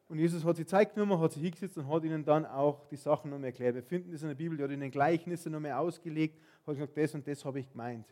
[0.09, 2.97] Und Jesus hat sich Zeit genommen, hat sich hingesetzt und hat ihnen dann auch die
[2.97, 3.73] Sachen nochmal erklärt.
[3.73, 7.15] Wir finden das in der Bibel, der hat ihnen Gleichnisse nochmal ausgelegt, hat gesagt, das
[7.15, 8.05] und das habe ich gemeint.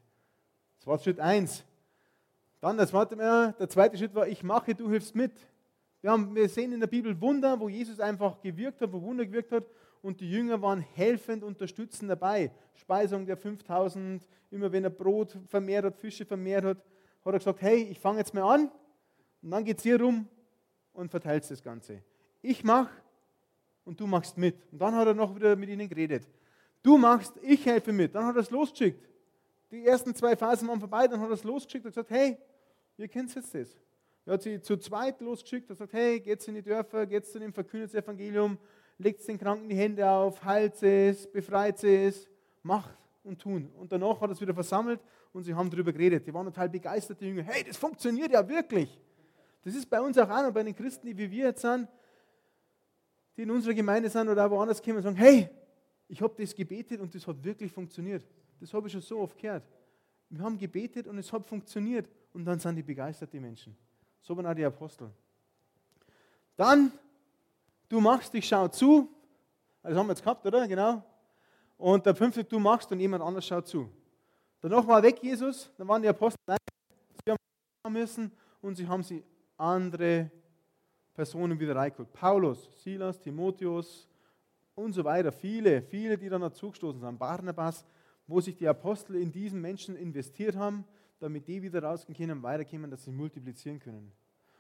[0.80, 1.64] Das war Schritt 1.
[2.60, 5.34] Dann das zweite, der zweite Schritt war, ich mache, du hilfst mit.
[6.02, 9.28] Wir, haben, wir sehen in der Bibel Wunder, wo Jesus einfach gewirkt hat, wo Wunder
[9.28, 9.66] gewirkt hat
[10.02, 12.52] und die Jünger waren helfend, unterstützend dabei.
[12.76, 16.78] Speisung der 5000, immer wenn er Brot vermehrt hat, Fische vermehrt hat,
[17.26, 18.72] hat er gesagt, hey, ich fange jetzt mal an
[19.42, 20.28] und dann geht es hier rum
[20.94, 22.02] und verteilst das Ganze.
[22.42, 22.92] Ich mache
[23.84, 24.56] und du machst mit.
[24.72, 26.28] Und dann hat er noch wieder mit ihnen geredet.
[26.84, 28.14] Du machst, ich helfe mit.
[28.16, 29.08] Dann hat er es losgeschickt.
[29.72, 32.38] Die ersten zwei Phasen waren vorbei, dann hat er es losgeschickt und gesagt, hey,
[32.98, 33.78] ihr kennt jetzt das.
[34.26, 37.40] Er hat sie zu zweit losgeschickt und sagt, hey, geht's in die Dörfer, geht's zu
[37.40, 38.58] dem verkündet Evangelium,
[38.98, 42.28] legt den Kranken die Hände auf, heilt es, befreit es,
[42.64, 43.72] macht und tun.
[43.78, 45.00] Und danach hat er es wieder versammelt
[45.34, 46.26] und sie haben darüber geredet.
[46.26, 47.44] Die waren total begeistert, die Jünger.
[47.44, 49.00] Hey, das funktioniert ja wirklich.
[49.64, 51.88] Das ist bei uns auch an und bei den Christen, die wie wir jetzt sind,
[53.36, 55.50] die in unserer Gemeinde sind oder woanders kommen und sagen, hey,
[56.08, 58.24] ich habe das gebetet und das hat wirklich funktioniert.
[58.60, 59.64] Das habe ich schon so oft gehört.
[60.30, 62.10] Wir haben gebetet und es hat funktioniert.
[62.34, 63.76] Und dann sind die begeistert, die Menschen.
[64.22, 65.10] So waren auch die Apostel.
[66.56, 66.92] Dann,
[67.90, 69.10] du machst, ich schau zu.
[69.84, 70.68] Das haben wir jetzt gehabt, oder?
[70.68, 71.04] Genau.
[71.78, 73.90] Und der fünfte, du machst und jemand anders schaut zu.
[74.62, 76.40] Danach war weg Jesus, dann waren die Apostel,
[77.26, 79.24] sie haben müssen und sie haben sie
[79.56, 80.32] andere
[81.14, 82.12] Personen wieder reingeholt.
[82.12, 84.08] Paulus, Silas, Timotheus
[84.76, 85.32] und so weiter.
[85.32, 87.20] Viele, viele, die dann dazugestoßen sind.
[87.20, 87.86] Barnabas,
[88.26, 90.86] wo sich die Apostel in diesen Menschen investiert haben,
[91.20, 94.12] damit die wieder rausgehen können, weiterkommen, dass sie multiplizieren können.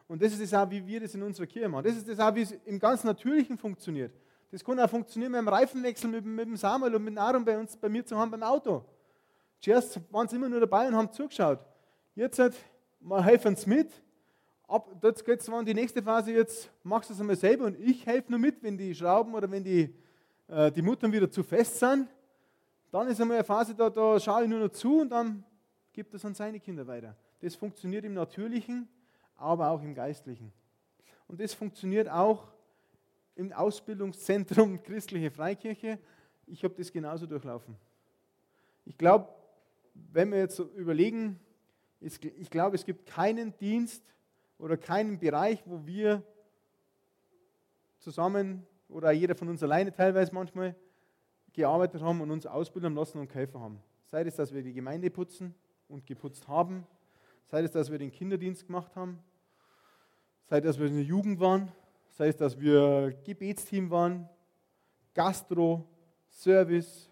[0.08, 1.86] Und das ist es auch, wie wir das in unserer Kirche machen.
[1.86, 4.14] Das ist das auch, wie es im ganz Natürlichen funktioniert.
[4.52, 7.58] Das kann auch funktionieren mit dem Reifenwechsel, mit, mit dem Samuel und mit Nahrung bei
[7.58, 8.86] uns, bei mir zu haben beim Auto.
[9.60, 11.60] Zuerst waren sie immer nur dabei und haben zugeschaut.
[12.16, 12.56] Jetzt halt,
[13.02, 13.92] mal helfen sie mit,
[14.68, 18.06] ab, jetzt geht es die nächste Phase, jetzt machst du es einmal selber und ich
[18.06, 19.94] helfe nur mit, wenn die Schrauben oder wenn die,
[20.48, 22.08] äh, die Muttern wieder zu fest sind.
[22.92, 25.44] Dann ist einmal eine Phase, da, da schaue ich nur noch zu und dann
[25.92, 27.16] gibt es an seine Kinder weiter.
[27.42, 28.88] Das funktioniert im Natürlichen,
[29.38, 30.52] aber auch im Geistlichen.
[31.28, 32.48] Und das funktioniert auch
[33.36, 36.00] im Ausbildungszentrum Christliche Freikirche.
[36.46, 37.76] Ich habe das genauso durchlaufen.
[38.86, 39.30] Ich glaube,
[39.94, 41.40] wenn wir jetzt überlegen,
[42.00, 44.04] ich glaube, es gibt keinen Dienst,
[44.60, 46.24] oder keinen Bereich, wo wir
[48.00, 50.76] zusammen oder jeder von uns alleine teilweise manchmal
[51.54, 53.80] gearbeitet haben und uns ausbilden lassen und geholfen haben.
[54.06, 55.54] Sei es, dass wir die Gemeinde putzen
[55.88, 56.86] und geputzt haben,
[57.46, 59.20] sei es, dass wir den Kinderdienst gemacht haben,
[60.48, 61.72] sei es, dass wir in der Jugend waren,
[62.10, 64.28] sei es, dass wir Gebetsteam waren,
[65.14, 65.86] Gastro,
[66.30, 67.10] Service,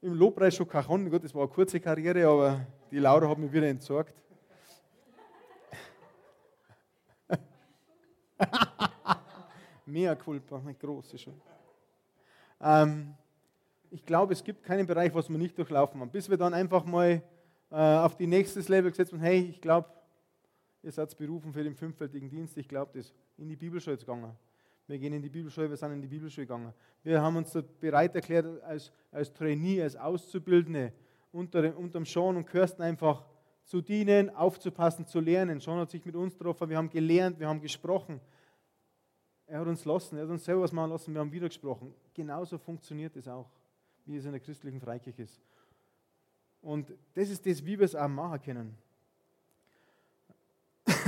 [0.00, 1.10] im Lobpreis schon Cajon.
[1.10, 4.14] Gut, das war eine kurze Karriere, aber die Laura hat mich wieder entsorgt.
[9.86, 11.40] Mehr culpa, eine große schon.
[12.60, 13.14] Ähm,
[13.90, 16.10] ich glaube, es gibt keinen Bereich, was wir nicht durchlaufen haben.
[16.10, 17.20] Bis wir dann einfach mal
[17.70, 19.88] äh, auf die nächstes Level gesetzt haben, hey, ich glaube,
[20.82, 22.56] ihr seid berufen für den fünffältigen Dienst.
[22.56, 24.36] Ich glaube, das in die Bibelschule gegangen.
[24.86, 26.72] Wir gehen in die Bibelschule, wir sind in die Bibelschule gegangen.
[27.02, 30.92] Wir haben uns bereit erklärt, als, als Trainee, als Auszubildende
[31.30, 33.24] unter, unterm Sean und Kirsten einfach
[33.64, 35.60] zu dienen, aufzupassen, zu lernen.
[35.60, 38.18] Sean hat sich mit uns getroffen, wir haben gelernt, wir haben gesprochen.
[39.46, 41.94] Er hat uns lassen, er hat uns selber was machen lassen, wir haben wieder gesprochen.
[42.14, 43.50] Genauso funktioniert es auch,
[44.06, 45.40] wie es in der christlichen Freikirche ist.
[46.62, 48.78] Und das ist das, wie wir es auch machen können.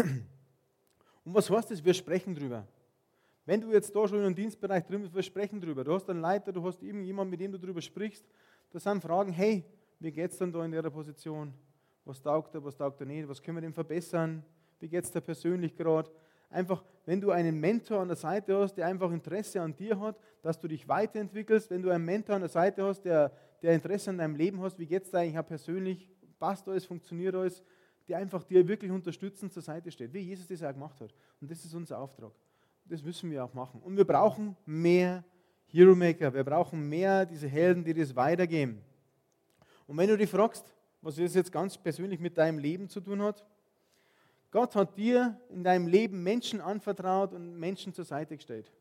[1.24, 1.84] Und was heißt das?
[1.84, 2.66] Wir sprechen drüber.
[3.46, 5.82] Wenn du jetzt da schon in einem Dienstbereich drin bist, wir sprechen drüber.
[5.82, 8.24] Du hast einen Leiter, du hast irgendjemanden, mit dem du drüber sprichst.
[8.70, 9.64] Das sind Fragen, hey,
[9.98, 11.52] wie geht es denn da in der Position?
[12.04, 13.28] Was taugt er, was taugt er nicht?
[13.28, 14.44] Was können wir denn verbessern?
[14.78, 16.10] Wie geht es dir persönlich gerade?
[16.48, 20.18] Einfach, wenn du einen Mentor an der Seite hast, der einfach Interesse an dir hat,
[20.42, 23.30] dass du dich weiterentwickelst, wenn du einen Mentor an der Seite hast, der,
[23.62, 26.08] der Interesse an deinem Leben hast, wie geht es dir eigentlich persönlich,
[26.38, 27.62] passt alles, funktioniert alles,
[28.08, 31.14] der einfach dir wirklich unterstützend zur Seite steht, wie Jesus das auch gemacht hat.
[31.40, 32.32] Und das ist unser Auftrag.
[32.84, 33.80] Das müssen wir auch machen.
[33.82, 35.24] Und wir brauchen mehr
[35.66, 38.82] Hero Maker, wir brauchen mehr diese Helden, die das weitergeben.
[39.86, 43.22] Und wenn du dich fragst, was das jetzt ganz persönlich mit deinem Leben zu tun
[43.22, 43.44] hat,
[44.50, 48.72] Gott hat dir in deinem Leben Menschen anvertraut und Menschen zur Seite gestellt.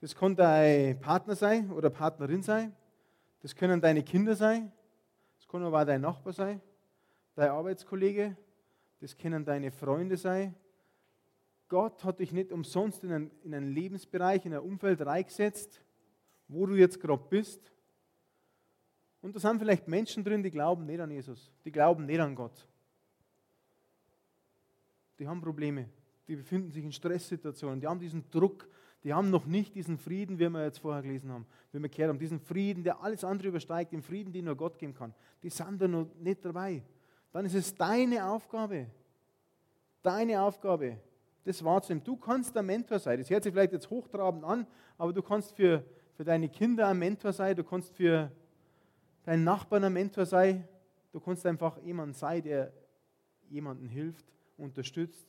[0.00, 2.74] Das kann dein Partner sein oder Partnerin sein.
[3.40, 4.70] Das können deine Kinder sein.
[5.36, 6.60] Das kann aber auch dein Nachbar sein,
[7.34, 8.36] dein Arbeitskollege.
[9.00, 10.54] Das können deine Freunde sein.
[11.68, 15.80] Gott hat dich nicht umsonst in einen, in einen Lebensbereich, in ein Umfeld reingesetzt,
[16.46, 17.72] wo du jetzt gerade bist.
[19.22, 22.34] Und da sind vielleicht Menschen drin, die glauben nicht an Jesus, die glauben nicht an
[22.34, 22.68] Gott.
[25.18, 25.88] Die haben Probleme,
[26.28, 28.68] die befinden sich in Stresssituationen, die haben diesen Druck,
[29.02, 32.10] die haben noch nicht diesen Frieden, wie wir jetzt vorher gelesen haben, wie wir gehört
[32.10, 35.14] haben, diesen Frieden, der alles andere übersteigt, den Frieden, den nur Gott geben kann.
[35.42, 36.82] Die sind da noch nicht dabei.
[37.32, 38.86] Dann ist es deine Aufgabe,
[40.02, 40.98] deine Aufgabe,
[41.44, 42.04] das wahrzunehmen.
[42.04, 43.18] Du kannst der Mentor sein.
[43.18, 44.66] Das hört sich vielleicht jetzt hochtrabend an,
[44.98, 48.30] aber du kannst für, für deine Kinder ein Mentor sein, du kannst für
[49.24, 50.68] deinen Nachbarn ein Mentor sein,
[51.10, 52.72] du kannst einfach jemand sein, der
[53.48, 55.26] jemandem hilft, unterstützt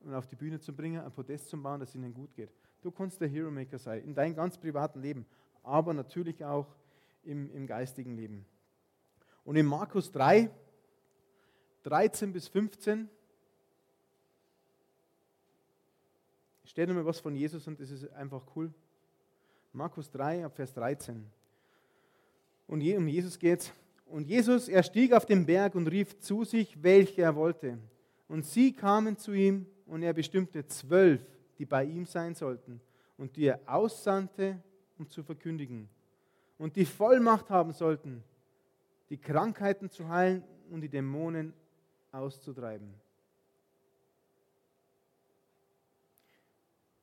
[0.00, 2.50] und auf die Bühne zu bringen, ein Podest zu bauen, dass es ihnen gut geht.
[2.80, 5.26] Du kannst der Hero Maker sein, in deinem ganz privaten Leben,
[5.62, 6.66] aber natürlich auch
[7.24, 8.46] im, im geistigen Leben.
[9.48, 10.50] Und in Markus 3,
[11.82, 13.08] 13 bis 15,
[16.64, 18.70] steht nochmal was von Jesus und das ist einfach cool.
[19.72, 21.24] Markus 3, ab Vers 13.
[22.66, 23.72] Und um Jesus geht es.
[24.04, 27.78] Und Jesus, er stieg auf den Berg und rief zu sich, welche er wollte.
[28.28, 31.22] Und sie kamen zu ihm und er bestimmte zwölf,
[31.56, 32.82] die bei ihm sein sollten
[33.16, 34.62] und die er aussandte,
[34.98, 35.88] um zu verkündigen.
[36.58, 38.22] Und die Vollmacht haben sollten,
[39.10, 41.52] die Krankheiten zu heilen und die Dämonen
[42.12, 42.94] auszutreiben.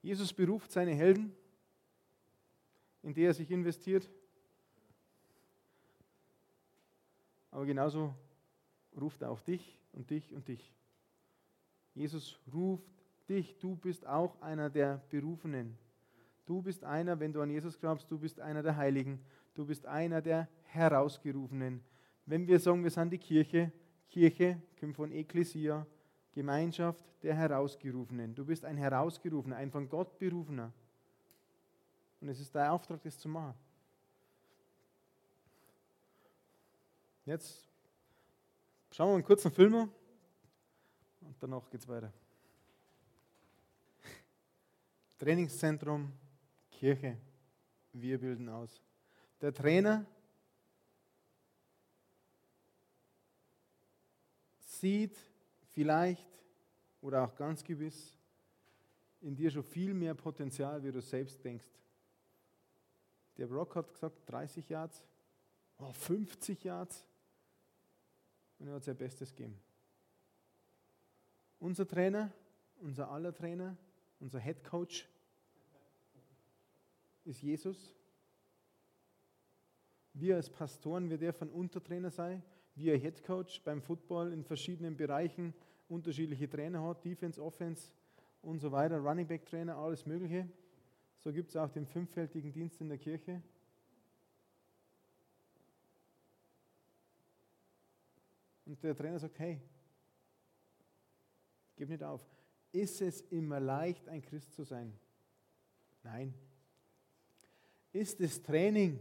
[0.01, 1.35] Jesus beruft seine Helden,
[3.01, 4.07] in die er sich investiert.
[7.49, 8.13] Aber genauso
[8.99, 10.75] ruft er auch dich und dich und dich.
[11.95, 12.85] Jesus ruft
[13.29, 15.77] dich, du bist auch einer der Berufenen.
[16.45, 19.19] Du bist einer, wenn du an Jesus glaubst, du bist einer der Heiligen,
[19.55, 21.83] du bist einer der Herausgerufenen.
[22.25, 23.71] Wenn wir sagen, wir sind die Kirche,
[24.09, 25.85] Kirche kommt von Ekklesia,
[26.31, 28.33] Gemeinschaft der Herausgerufenen.
[28.35, 30.73] Du bist ein Herausgerufener, ein von Gott berufener.
[32.19, 33.53] Und es ist dein Auftrag, das zu machen.
[37.25, 37.67] Jetzt
[38.91, 39.91] schauen wir einen kurzen Film an
[41.21, 42.13] und danach geht es weiter.
[45.17, 46.11] Trainingszentrum,
[46.69, 47.17] Kirche,
[47.93, 48.81] wir bilden aus.
[49.41, 50.05] Der Trainer
[54.85, 55.17] sieht
[55.73, 56.43] vielleicht
[57.01, 58.15] oder auch ganz gewiss
[59.19, 61.65] in dir schon viel mehr Potenzial, wie du selbst denkst.
[63.35, 65.03] Der Brock hat gesagt 30 Yards,
[65.79, 67.03] oh, 50 Yards
[68.59, 69.59] und er hat sein Bestes gegeben.
[71.57, 72.31] Unser Trainer,
[72.79, 73.75] unser aller Trainer,
[74.19, 75.09] unser Head Coach
[77.23, 77.95] ist Jesus.
[80.13, 82.43] Wir als Pastoren, wir dürfen Untertrainer sein.
[82.75, 85.53] Wir Head Coach beim Football in verschiedenen Bereichen
[85.87, 87.91] unterschiedliche Trainer hat, Defense, Offense
[88.41, 90.47] und so weiter, Running Back Trainer, alles Mögliche.
[91.19, 93.41] So gibt es auch den fünffältigen Dienst in der Kirche.
[98.65, 99.61] Und der Trainer sagt, hey,
[101.75, 102.21] Gib nicht auf.
[102.71, 104.93] Ist es immer leicht, ein Christ zu sein?
[106.03, 106.33] Nein.
[107.91, 108.99] Ist das Training,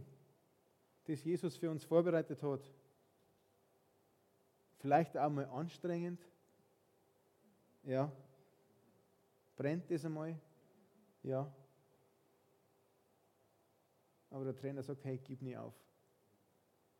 [1.05, 2.71] das Jesus für uns vorbereitet hat,
[4.85, 6.21] vielleicht auch mal anstrengend?
[7.85, 8.11] Ja.
[9.55, 10.39] Brennt es einmal?
[11.23, 11.51] Ja.
[14.29, 15.73] Aber der Trainer sagt, hey, gib nie auf.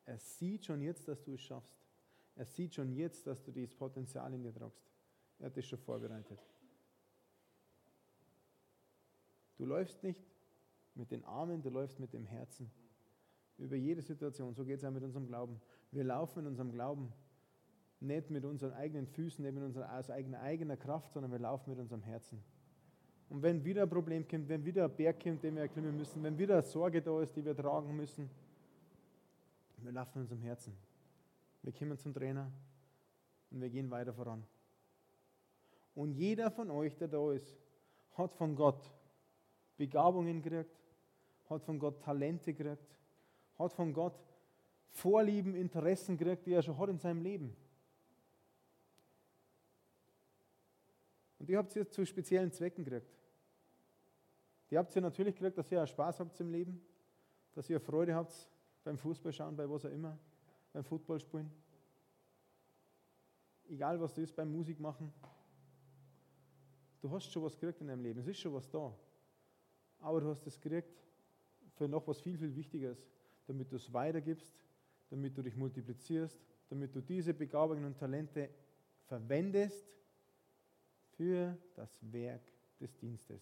[0.04, 1.86] Er sieht schon jetzt, dass du es schaffst.
[2.36, 4.90] Er sieht schon jetzt, dass du dieses Potenzial in dir tragst.
[5.38, 6.40] Er hat dich schon vorbereitet.
[9.58, 10.26] Du läufst nicht
[10.96, 12.72] mit den Armen, du läufst mit dem Herzen.
[13.60, 14.56] Über jede Situation.
[14.56, 15.62] So geht es auch mit unserem Glauben.
[15.92, 17.14] Wir laufen in unserem Glauben
[18.00, 21.70] nicht mit unseren eigenen Füßen, nicht mit unserer aus eigener, eigener Kraft, sondern wir laufen
[21.70, 22.44] mit unserem Herzen.
[23.30, 26.22] Und wenn wieder ein Problem kommt, wenn wieder ein Berg kommt, den wir erklimmen müssen,
[26.24, 28.30] wenn wieder eine Sorge da ist, die wir tragen müssen,
[29.78, 30.76] wir laufen mit unserem Herzen.
[31.64, 32.52] Wir kommen zum Trainer
[33.52, 34.44] und wir gehen weiter voran.
[35.96, 37.58] Und jeder von euch, der da ist,
[38.14, 38.92] hat von Gott
[39.78, 40.78] Begabungen gekriegt,
[41.50, 42.98] hat von Gott Talente gekriegt,
[43.58, 44.20] hat von Gott
[44.92, 47.56] Vorlieben, Interessen gekriegt, die er schon hat in seinem Leben.
[51.46, 53.14] Und die habt ihr zu speziellen Zwecken gekriegt.
[54.72, 56.82] Die habt ihr natürlich gekriegt, dass ihr auch Spaß habt im Leben,
[57.54, 58.34] dass ihr Freude habt
[58.84, 60.18] beim Fußball schauen, bei was auch immer,
[60.74, 61.52] beim Football spielen.
[63.70, 65.14] egal was du ist beim Musik machen,
[67.00, 68.92] du hast schon was gekriegt in deinem Leben, es ist schon was da.
[70.00, 71.00] Aber du hast es gekriegt
[71.76, 73.08] für noch was viel, viel Wichtigeres,
[73.46, 74.66] damit du es weitergibst,
[75.12, 78.50] damit du dich multiplizierst, damit du diese Begabungen und Talente
[79.04, 79.96] verwendest
[81.18, 82.42] für das Werk
[82.80, 83.42] des Dienstes.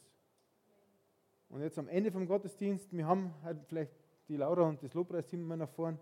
[1.50, 3.92] Und jetzt am Ende vom Gottesdienst, wir haben halt vielleicht
[4.28, 6.00] die Laura und das Lobpreisteam immer nach vorn.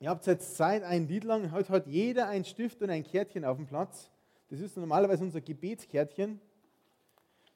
[0.00, 3.44] Ihr habt jetzt Zeit, ein Lied lang, heute hat jeder ein Stift und ein Kärtchen
[3.44, 4.10] auf dem Platz.
[4.48, 6.40] Das ist normalerweise unser Gebetskärtchen.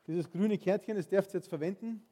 [0.06, 2.02] Dieses grüne Kärtchen, das dürft ihr jetzt verwenden.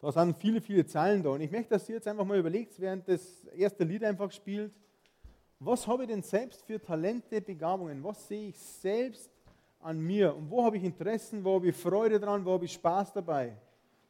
[0.00, 1.30] Da sind viele, viele Zahlen da.
[1.30, 4.72] Und ich möchte, dass ihr jetzt einfach mal überlegt, während das erste Lied einfach spielt,
[5.60, 8.02] was habe ich denn selbst für Talente, Begabungen?
[8.04, 9.30] Was sehe ich selbst
[9.80, 10.34] an mir?
[10.34, 11.42] Und wo habe ich Interessen?
[11.42, 12.44] Wo habe ich Freude dran?
[12.44, 13.56] Wo habe ich Spaß dabei?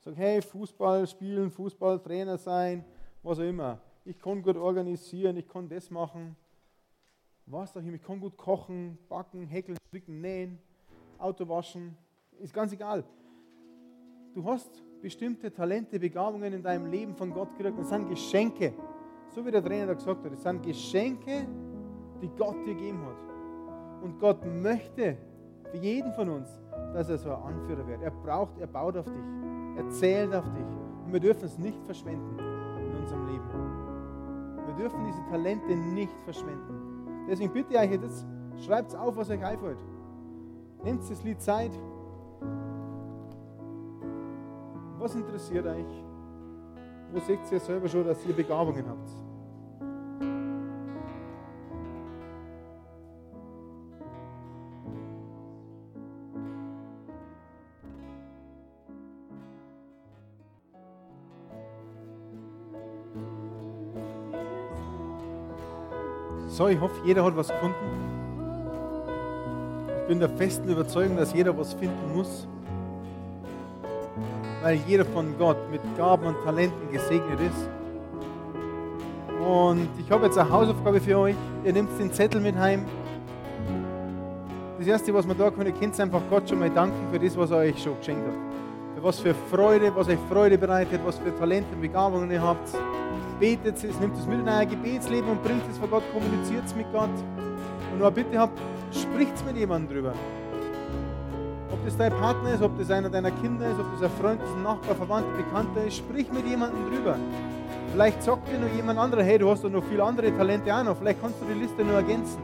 [0.01, 2.85] Sag, hey, Fußball spielen, Fußballtrainer sein,
[3.23, 3.81] was auch immer.
[4.05, 6.37] Ich kann gut organisieren, ich kann das machen.
[7.47, 10.59] Was auch immer, ich kann gut kochen, backen, häkeln, stricken, nähen,
[11.19, 11.97] Auto waschen.
[12.39, 13.05] Ist ganz egal.
[14.35, 17.79] Du hast bestimmte Talente, Begabungen in deinem Leben von Gott gekriegt.
[17.79, 18.75] Das sind Geschenke.
[19.29, 21.47] So wie der Trainer da gesagt hat, das sind Geschenke,
[22.23, 24.03] die Gott dir gegeben hat.
[24.03, 25.17] Und Gott möchte
[25.71, 26.49] für jeden von uns,
[26.95, 28.03] dass er so ein Anführer wird.
[28.03, 29.15] Er braucht, er baut auf dich,
[29.77, 30.67] er zählt auf dich.
[31.05, 33.49] Und wir dürfen es nicht verschwenden in unserem Leben.
[34.67, 37.27] Wir dürfen diese Talente nicht verschwenden.
[37.29, 38.27] Deswegen bitte ich euch jetzt,
[38.65, 39.79] schreibt auf, was euch einfällt.
[40.85, 41.73] Nehmt das Lied Zeit.
[44.99, 46.08] Was interessiert euch?
[47.13, 49.09] Wo seht ihr selber schon, dass ihr Begabungen habt?
[66.47, 67.75] So, ich hoffe, jeder hat was gefunden.
[70.03, 72.49] Ich bin der festen Überzeugung, dass jeder was finden muss
[74.63, 77.69] weil jeder von Gott mit Gaben und Talenten gesegnet ist.
[79.41, 81.37] Und ich habe jetzt eine Hausaufgabe für euch.
[81.65, 82.85] Ihr nehmt den Zettel mit heim.
[84.79, 87.37] Das Erste, was man da können, ihr könnt einfach Gott schon mal danken für das,
[87.37, 88.35] was er euch schon geschenkt hat.
[88.97, 92.69] Für was für Freude, was euch Freude bereitet, was für Talente und Begabungen ihr habt.
[93.41, 96.75] Betet es, nehmt es mit in euer Gebetsleben und bringt es vor Gott, kommuniziert es
[96.75, 97.11] mit Gott.
[97.93, 98.59] Und nur bitte habt,
[98.91, 100.15] spricht es mit jemandem drüber.
[101.89, 104.51] Das dein Partner ist, ob das einer deiner Kinder ist, ob das ein Freund ist,
[104.51, 107.17] ein Nachbar, Verwandter, Bekannter ist, sprich mit jemandem drüber.
[107.95, 110.85] Vielleicht sagt dir noch jemand anderer, hey, du hast doch noch viele andere Talente auch
[110.85, 110.99] noch.
[110.99, 112.43] Vielleicht kannst du die Liste nur ergänzen.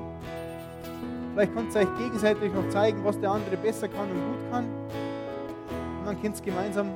[1.35, 4.65] Vielleicht kannst du euch gegenseitig noch zeigen, was der andere besser kann und gut kann.
[4.65, 6.89] Und dann könnt ihr gemeinsam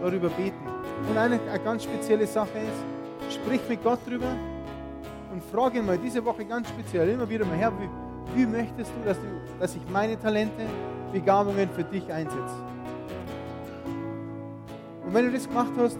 [0.00, 0.66] darüber beten.
[1.08, 4.34] Und eine, eine ganz spezielle Sache ist, sprich mit Gott drüber
[5.32, 8.90] und frage ihn mal diese Woche ganz speziell immer wieder mal, Herr, wie, wie möchtest
[8.90, 9.26] du dass, du,
[9.60, 10.66] dass ich meine Talente
[11.12, 12.54] Begabungen für dich einsetze.
[15.04, 15.98] Und wenn du das gemacht hast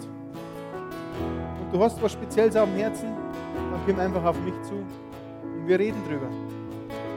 [1.62, 5.66] und du hast was Spezielles auf dem Herzen, dann komm einfach auf mich zu und
[5.66, 6.28] wir reden drüber.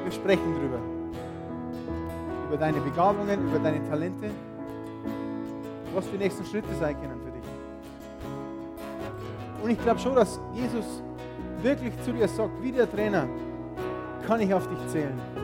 [0.04, 0.80] Wir sprechen drüber.
[2.48, 4.32] Über deine Begabungen, über deine Talente,
[5.94, 7.44] was die nächsten Schritte sein können für dich.
[9.64, 11.04] Und ich glaube schon, dass Jesus
[11.62, 13.28] wirklich zu dir sagt, wie der Trainer,
[14.28, 15.43] kann ich auf dich zählen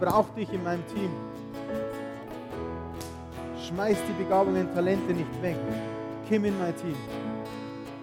[0.00, 1.10] brauche dich in meinem Team.
[3.62, 5.56] Schmeiß die Begabungen und Talente nicht weg.
[6.28, 6.96] Komm in mein Team.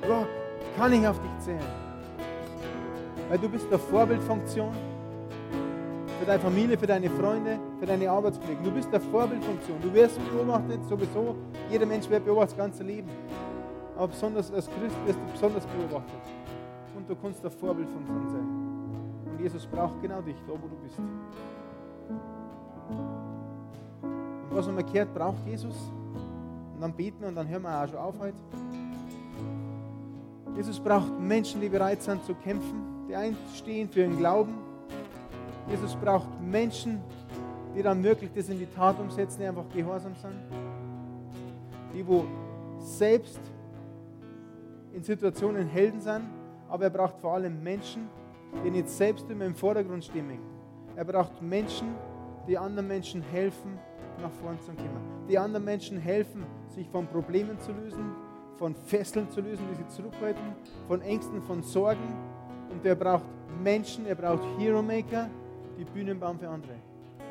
[0.07, 0.27] Rock,
[0.77, 1.59] kann ich auf dich zählen?
[3.29, 4.73] Weil du bist der Vorbildfunktion
[6.19, 8.63] für deine Familie, für deine Freunde, für deine Arbeitskollegen.
[8.63, 9.81] Du bist der Vorbildfunktion.
[9.81, 11.35] Du wirst beobachtet, sowieso.
[11.69, 13.09] Jeder Mensch wird beobachtet das ganze Leben.
[13.97, 16.21] Aber besonders als Christ wirst du besonders beobachtet.
[16.95, 19.31] Und du kannst der Vorbildfunktion sein.
[19.31, 20.99] Und Jesus braucht genau dich, da wo du bist.
[24.57, 25.75] Was umgekehrt braucht Jesus.
[26.73, 28.37] Und dann beten und dann hören wir auch schon auf heute.
[30.55, 34.55] Jesus braucht Menschen, die bereit sind zu kämpfen, die einstehen für ihren Glauben.
[35.69, 36.99] Jesus braucht Menschen,
[37.75, 40.33] die dann wirklich das in die Tat umsetzen, die einfach gehorsam sind.
[41.93, 42.25] Die, wo
[42.79, 43.39] selbst
[44.91, 46.23] in Situationen Helden sind,
[46.67, 48.09] aber er braucht vor allem Menschen,
[48.65, 50.39] die nicht selbst immer im Vordergrund stehen.
[50.95, 51.89] Er braucht Menschen,
[52.47, 53.77] die anderen Menschen helfen,
[54.21, 55.27] nach vorn zu kommen.
[55.29, 58.11] Die anderen Menschen helfen, sich von Problemen zu lösen,
[58.57, 60.43] von Fesseln zu lösen, die sie zurückhalten,
[60.87, 62.13] von Ängsten, von Sorgen.
[62.71, 63.25] Und er braucht
[63.63, 65.29] Menschen, er braucht Hero Maker,
[65.77, 66.75] die Bühnen bauen für andere.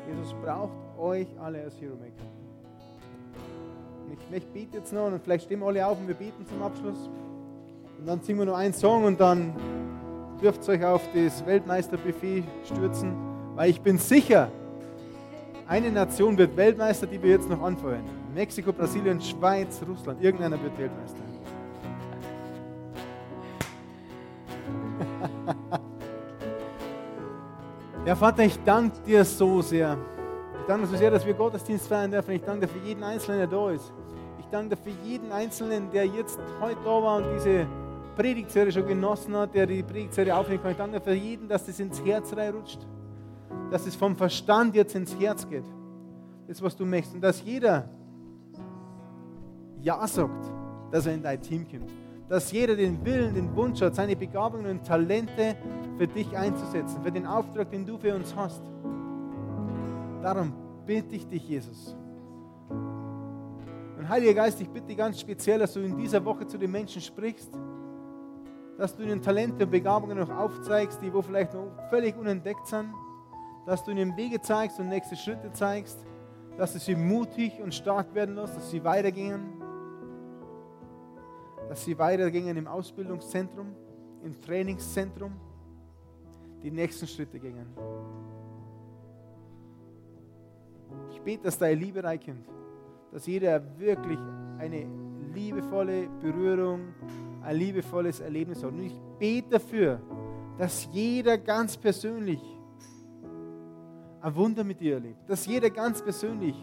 [0.07, 2.37] Jesus braucht euch alle als Hero Maker.
[4.05, 7.09] Und ich, bete jetzt noch und vielleicht stehen alle auf und wir beten zum Abschluss.
[7.99, 9.53] Und dann singen wir noch einen Song und dann
[10.41, 13.13] dürft euch auf das Weltmeisterbuffet stürzen,
[13.55, 14.49] weil ich bin sicher,
[15.67, 18.03] eine Nation wird Weltmeister, die wir jetzt noch anfeuern.
[18.33, 20.23] Mexiko, Brasilien, Schweiz, Russland.
[20.23, 21.19] Irgendeiner wird Weltmeister.
[28.05, 29.97] ja, Vater, ich danke dir so sehr.
[30.61, 32.31] Ich danke dir so sehr, dass wir Gottesdienst feiern dürfen.
[32.31, 33.91] Ich danke dir für jeden Einzelnen, der da ist.
[34.39, 37.67] Ich danke dir für jeden Einzelnen, der jetzt heute da war und diese
[38.15, 40.71] Predigtserie schon genossen hat, der die Predigtserie aufnehmen kann.
[40.71, 42.87] Ich danke dir für jeden, dass das ins Herz reinrutscht.
[43.71, 45.65] Dass es vom Verstand jetzt ins Herz geht.
[46.47, 47.15] Das, was du möchtest.
[47.15, 47.89] Und dass jeder
[49.81, 50.51] Ja sagt,
[50.91, 51.91] dass er in dein Team kommt.
[52.29, 55.55] Dass jeder den Willen, den Wunsch hat, seine Begabungen und Talente
[55.97, 58.61] für dich einzusetzen, für den Auftrag, den du für uns hast.
[60.21, 60.53] Darum
[60.85, 61.95] bitte ich dich, Jesus.
[63.97, 67.01] Und Heiliger Geist, ich bitte ganz speziell, dass du in dieser Woche zu den Menschen
[67.01, 67.51] sprichst,
[68.77, 72.89] dass du ihnen Talente und Begabungen noch aufzeigst, die wo vielleicht noch völlig unentdeckt sind,
[73.67, 75.99] dass du ihnen Wege zeigst und nächste Schritte zeigst,
[76.57, 79.61] dass du sie mutig und stark werden lässt, dass sie weitergehen,
[81.67, 83.75] dass sie weitergehen im Ausbildungszentrum,
[84.23, 85.33] im Trainingszentrum,
[86.63, 87.67] die nächsten Schritte gingen.
[91.11, 92.47] Ich bete, dass deine Liebe reinkommt,
[93.11, 94.19] dass jeder wirklich
[94.59, 94.87] eine
[95.33, 96.93] liebevolle Berührung,
[97.43, 98.71] ein liebevolles Erlebnis hat.
[98.71, 99.99] Und ich bete dafür,
[100.57, 102.56] dass jeder ganz persönlich
[104.21, 106.55] ein Wunder mit dir erlebt, dass jeder ganz persönlich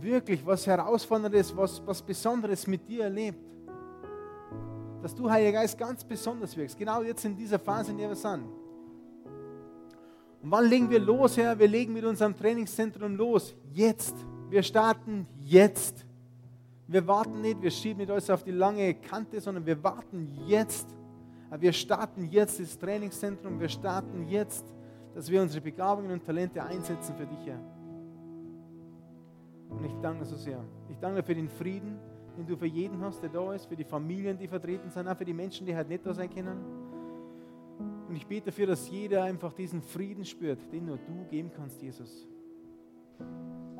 [0.00, 3.38] wirklich was Herausforderndes, was, was Besonderes mit dir erlebt.
[5.02, 8.16] Dass du, Heiliger Geist, ganz besonders wirkst, genau jetzt in dieser Phase, in der wir
[8.16, 8.44] sind.
[10.42, 11.58] Und wann legen wir los, Herr?
[11.58, 13.54] Wir legen mit unserem Trainingszentrum los.
[13.72, 14.14] Jetzt.
[14.48, 16.06] Wir starten jetzt.
[16.86, 20.88] Wir warten nicht, wir schieben nicht alles auf die lange Kante, sondern wir warten jetzt.
[21.58, 24.64] Wir starten jetzt das Trainingszentrum, wir starten jetzt,
[25.14, 27.60] dass wir unsere Begabungen und Talente einsetzen für dich, Herr.
[29.68, 30.62] Und ich danke so sehr.
[30.88, 31.98] Ich danke für den Frieden,
[32.36, 35.16] den du für jeden hast, der da ist, für die Familien, die vertreten sind, auch
[35.16, 36.58] für die Menschen, die halt nicht da sein können.
[38.08, 41.80] Und ich bete dafür, dass jeder einfach diesen Frieden spürt, den nur du geben kannst,
[41.80, 42.26] Jesus.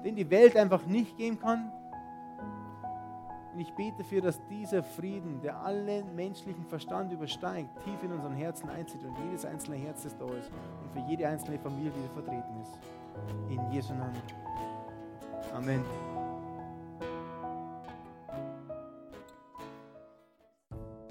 [0.04, 1.72] Den die Welt einfach nicht geben kann.
[3.52, 8.34] Und ich bete dafür, dass dieser Frieden, der allen menschlichen Verstand übersteigt, tief in unseren
[8.34, 10.50] Herzen einzieht und jedes einzelne Herz, das da ist
[10.82, 12.78] und für jede einzelne Familie, die da vertreten ist.
[13.50, 14.22] In Jesu Namen.
[15.52, 15.84] Amen.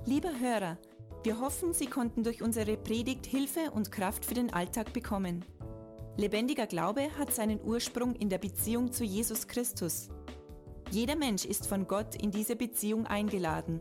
[0.05, 0.77] Lieber Hörer,
[1.23, 5.43] wir hoffen, Sie konnten durch unsere Predigt Hilfe und Kraft für den Alltag bekommen.
[6.15, 10.09] Lebendiger Glaube hat seinen Ursprung in der Beziehung zu Jesus Christus.
[10.91, 13.79] Jeder Mensch ist von Gott in diese Beziehung eingeladen.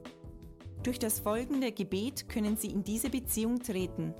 [0.82, 4.14] Durch das folgende Gebet können Sie in diese Beziehung treten.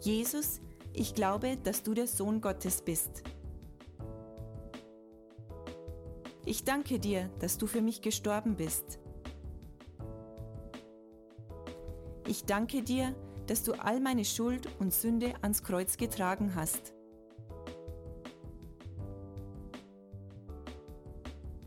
[0.00, 0.60] Jesus,
[0.94, 3.22] ich glaube, dass du der Sohn Gottes bist.
[6.46, 8.98] Ich danke dir, dass du für mich gestorben bist.
[12.26, 13.14] Ich danke dir,
[13.46, 16.94] dass du all meine Schuld und Sünde ans Kreuz getragen hast.